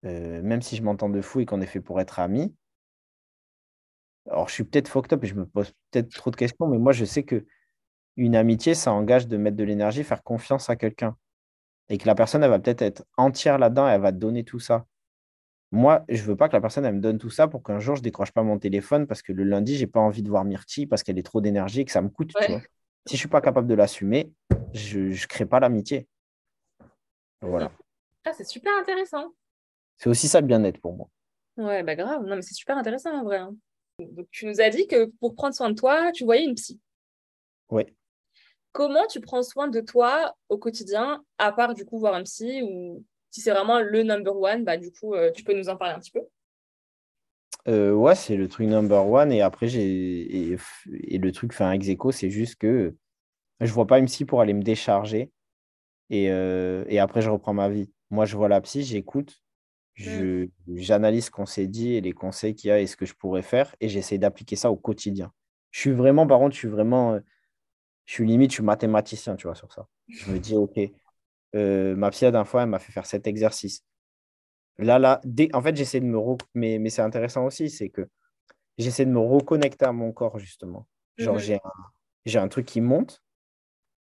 [0.04, 2.54] Euh, même si je m'entends de fou et qu'on est fait pour être amis.
[4.28, 6.78] Alors, je suis peut-être fucked up et je me pose peut-être trop de questions, mais
[6.78, 7.46] moi, je sais que
[8.16, 11.16] une amitié, ça engage de mettre de l'énergie, faire confiance à quelqu'un.
[11.88, 14.60] Et que la personne, elle va peut-être être entière là-dedans, elle va te donner tout
[14.60, 14.86] ça.
[15.70, 17.94] Moi, je veux pas que la personne elle me donne tout ça pour qu'un jour
[17.94, 20.86] je décroche pas mon téléphone parce que le lundi, j'ai pas envie de voir Myrtille
[20.86, 22.32] parce qu'elle est trop d'énergie et que ça me coûte.
[23.06, 24.32] Si je suis pas capable de l'assumer,
[24.72, 26.08] je ne crée pas l'amitié.
[27.40, 27.70] Voilà.
[28.24, 29.32] Ah, c'est super intéressant.
[29.96, 31.08] C'est aussi ça le bien-être pour moi.
[31.56, 32.24] Ouais, bah grave.
[32.24, 33.38] Non, mais c'est super intéressant en vrai.
[33.38, 33.54] Hein.
[33.98, 36.80] Donc, tu nous as dit que pour prendre soin de toi, tu voyais une psy.
[37.70, 37.84] Oui.
[38.78, 42.62] Comment tu prends soin de toi au quotidien, à part du coup voir un psy
[42.62, 45.76] ou si c'est vraiment le number one, bah, du coup, euh, tu peux nous en
[45.76, 46.20] parler un petit peu?
[47.66, 49.32] Euh, Ouais, c'est le truc number one.
[49.32, 50.52] Et après, j'ai.
[50.52, 52.94] Et, le truc fait un ex c'est juste que
[53.58, 55.32] je vois pas une psy pour aller me décharger.
[56.08, 57.90] Et, euh, et après, je reprends ma vie.
[58.10, 59.42] Moi, je vois la psy, j'écoute,
[59.98, 60.44] mm.
[60.76, 63.14] j'analyse ce qu'on s'est dit et les conseils qu'il y a et ce que je
[63.14, 63.74] pourrais faire.
[63.80, 65.32] Et j'essaie d'appliquer ça au quotidien.
[65.72, 67.18] Je suis vraiment, par contre, je suis vraiment.
[68.08, 69.86] Je suis limite, je suis mathématicien, tu vois, sur ça.
[70.08, 70.80] Je me dis, OK,
[71.54, 73.84] euh, ma psy, la dernière fois, elle m'a fait faire cet exercice.
[74.78, 75.20] Là, là,
[75.52, 76.18] en fait, j'essaie de me...
[76.54, 78.08] Mais, mais c'est intéressant aussi, c'est que
[78.78, 80.88] j'essaie de me reconnecter à mon corps, justement.
[81.18, 81.58] Genre, mhm.
[82.24, 82.48] j'ai un...
[82.48, 83.22] truc qui monte,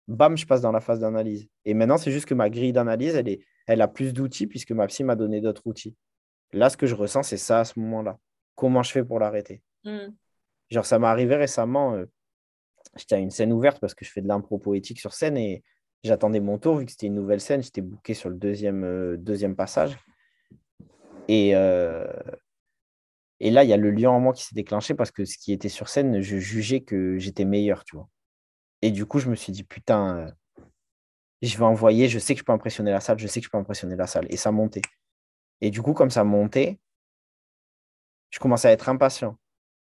[0.08, 1.50] bam, je passe dans la phase d'analyse.
[1.66, 3.46] Et maintenant, c'est juste que ma grille d'analyse, elle, est...
[3.68, 5.94] elle a plus d'outils puisque ma psy m'a donné d'autres outils.
[6.54, 8.18] Là, ce que je ressens, c'est ça à ce moment-là.
[8.56, 9.62] Comment je fais pour l'arrêter?
[9.84, 10.16] Mhm.
[10.70, 12.06] Genre, ça m'est arrivé récemment, euh,
[12.96, 15.64] j'étais à une scène ouverte parce que je fais de l'impro poétique sur scène et
[16.04, 19.18] J'attendais mon tour, vu que c'était une nouvelle scène, j'étais booké sur le deuxième, euh,
[19.18, 19.98] deuxième passage.
[21.28, 22.08] Et, euh,
[23.42, 25.38] et là, il y a le lion en moi qui s'est déclenché parce que ce
[25.38, 28.08] qui était sur scène, je jugeais que j'étais meilleur, tu vois.
[28.82, 30.64] Et du coup, je me suis dit, putain, euh,
[31.42, 33.52] je vais envoyer, je sais que je peux impressionner la salle, je sais que je
[33.52, 34.26] peux impressionner la salle.
[34.30, 34.82] Et ça montait.
[35.60, 36.80] Et du coup, comme ça montait,
[38.30, 39.38] je commençais à être impatient.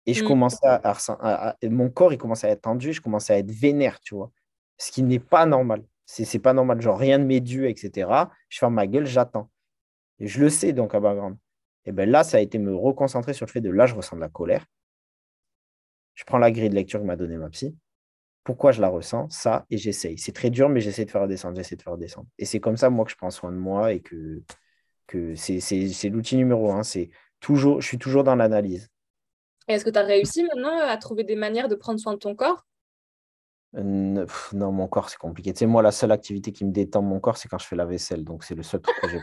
[0.05, 0.27] Et je mmh.
[0.27, 4.15] commençais à, Mon corps, il commençait à être tendu, je commençais à être vénère, tu
[4.15, 4.31] vois.
[4.77, 5.83] Ce qui n'est pas normal.
[6.05, 6.81] C'est pas normal.
[6.81, 8.09] Genre, rien ne m'est dû, etc.
[8.49, 9.49] Je ferme ma gueule, j'attends.
[10.19, 11.37] Et je le sais, donc, à background.
[11.85, 14.15] Et bien là, ça a été me reconcentrer sur le fait de là, je ressens
[14.15, 14.65] de la colère.
[16.13, 17.75] Je prends la grille de lecture que m'a donnée ma psy.
[18.43, 19.29] Pourquoi je la ressens?
[19.29, 20.17] Ça, et j'essaye.
[20.17, 22.27] C'est très dur, mais j'essaie de faire descendre, j'essaie de faire descendre.
[22.37, 24.41] Et c'est comme ça, moi, que je prends soin de moi et que,
[25.07, 26.83] que c'est l'outil numéro un.
[26.83, 28.89] C'est toujours, je suis toujours dans l'analyse.
[29.67, 32.35] Est-ce que tu as réussi maintenant à trouver des manières de prendre soin de ton
[32.35, 32.65] corps?
[33.73, 35.51] Non, mon corps, c'est compliqué.
[35.51, 37.75] Tu sais, moi, la seule activité qui me détend mon corps, c'est quand je fais
[37.75, 38.23] la vaisselle.
[38.23, 39.19] Donc, c'est le seul truc que j'ai.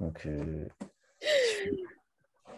[0.00, 0.66] Donc, euh,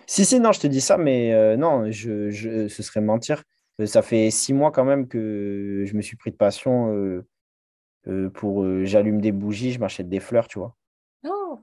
[0.06, 3.42] si, si, non, je te dis ça, mais euh, non, je, je, ce serait mentir.
[3.80, 7.22] Euh, ça fait six mois quand même que je me suis pris de passion
[8.34, 8.84] pour.
[8.84, 10.76] J'allume des bougies, je m'achète des fleurs, tu vois.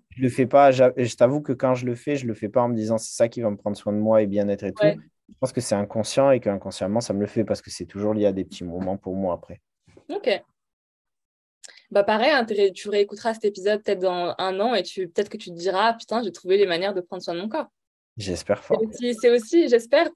[0.10, 0.72] Je le fais pas.
[0.72, 3.16] Je t'avoue que quand je le fais, je le fais pas en me disant c'est
[3.16, 5.62] ça qui va me prendre soin de moi et bien-être et tout je pense que
[5.62, 8.44] c'est inconscient et qu'inconsciemment, ça me le fait parce que c'est toujours lié à des
[8.44, 9.62] petits moments pour moi après.
[10.10, 10.44] Ok.
[11.90, 15.38] Bah pareil, hein, tu réécouteras cet épisode peut-être dans un an et tu peut-être que
[15.38, 17.68] tu te diras putain, j'ai trouvé les manières de prendre soin de mon corps.
[18.18, 18.82] J'espère fort.
[18.94, 20.10] C'est aussi, j'espère,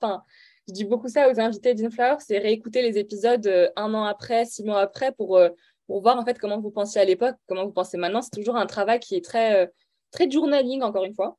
[0.68, 4.46] je dis beaucoup ça aux invités d'Inflower, c'est réécouter les épisodes euh, un an après,
[4.46, 5.50] six mois après pour, euh,
[5.88, 8.22] pour voir en fait comment vous pensiez à l'époque, comment vous pensez maintenant.
[8.22, 9.68] C'est toujours un travail qui est très, euh,
[10.12, 11.38] très journaling encore une fois.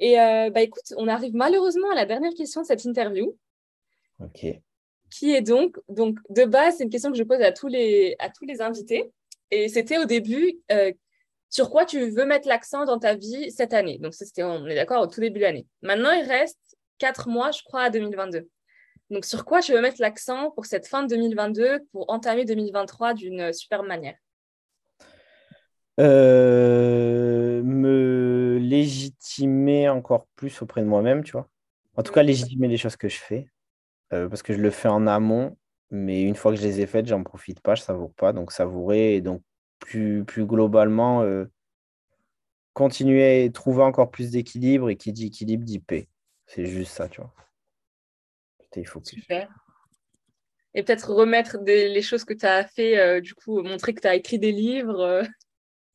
[0.00, 3.36] Et euh, bah écoute, on arrive malheureusement à la dernière question de cette interview.
[4.20, 4.46] Ok.
[5.10, 8.14] Qui est donc, donc de base, c'est une question que je pose à tous les,
[8.18, 9.10] à tous les invités.
[9.50, 10.92] Et c'était au début, euh,
[11.48, 13.98] sur quoi tu veux mettre l'accent dans ta vie cette année.
[13.98, 15.66] Donc, c'était, on est d'accord, au tout début de l'année.
[15.80, 16.58] Maintenant, il reste
[16.98, 18.46] quatre mois, je crois, à 2022.
[19.10, 23.14] Donc, sur quoi tu veux mettre l'accent pour cette fin de 2022, pour entamer 2023
[23.14, 24.16] d'une superbe manière?
[25.98, 31.48] Euh, Me légitimer encore plus auprès de moi-même, tu vois.
[31.96, 33.50] En tout cas, légitimer les choses que je fais.
[34.12, 35.56] Euh, parce que je le fais en amont,
[35.90, 38.32] mais une fois que je les ai faites, j'en profite pas, je savoure pas.
[38.32, 39.42] Donc, savourer et donc
[39.78, 41.46] plus, plus globalement, euh,
[42.72, 46.08] continuer à trouver encore plus d'équilibre et qui dit équilibre dit paix.
[46.46, 47.32] C'est juste ça, tu vois.
[48.76, 49.48] Il faut Super.
[50.74, 54.08] Et peut-être remettre les choses que tu as fait, euh, du coup, montrer que tu
[54.08, 55.00] as écrit des livres.
[55.00, 55.22] Euh.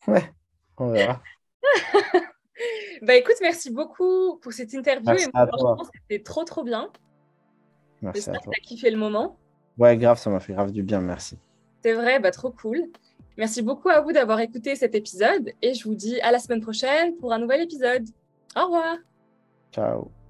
[0.05, 0.29] Ouais,
[0.75, 1.23] on verra.
[3.03, 5.13] bah écoute, merci beaucoup pour cette interview.
[5.13, 6.91] et franchement, c'était trop, trop bien.
[8.13, 9.37] J'espère que tu as kiffé le moment.
[9.77, 11.39] Ouais, grave, ça m'a fait grave du bien, merci.
[11.83, 12.89] C'est vrai, bah trop cool.
[13.37, 16.61] Merci beaucoup à vous d'avoir écouté cet épisode et je vous dis à la semaine
[16.61, 18.07] prochaine pour un nouvel épisode.
[18.55, 18.97] Au revoir.
[19.71, 20.22] Ciao.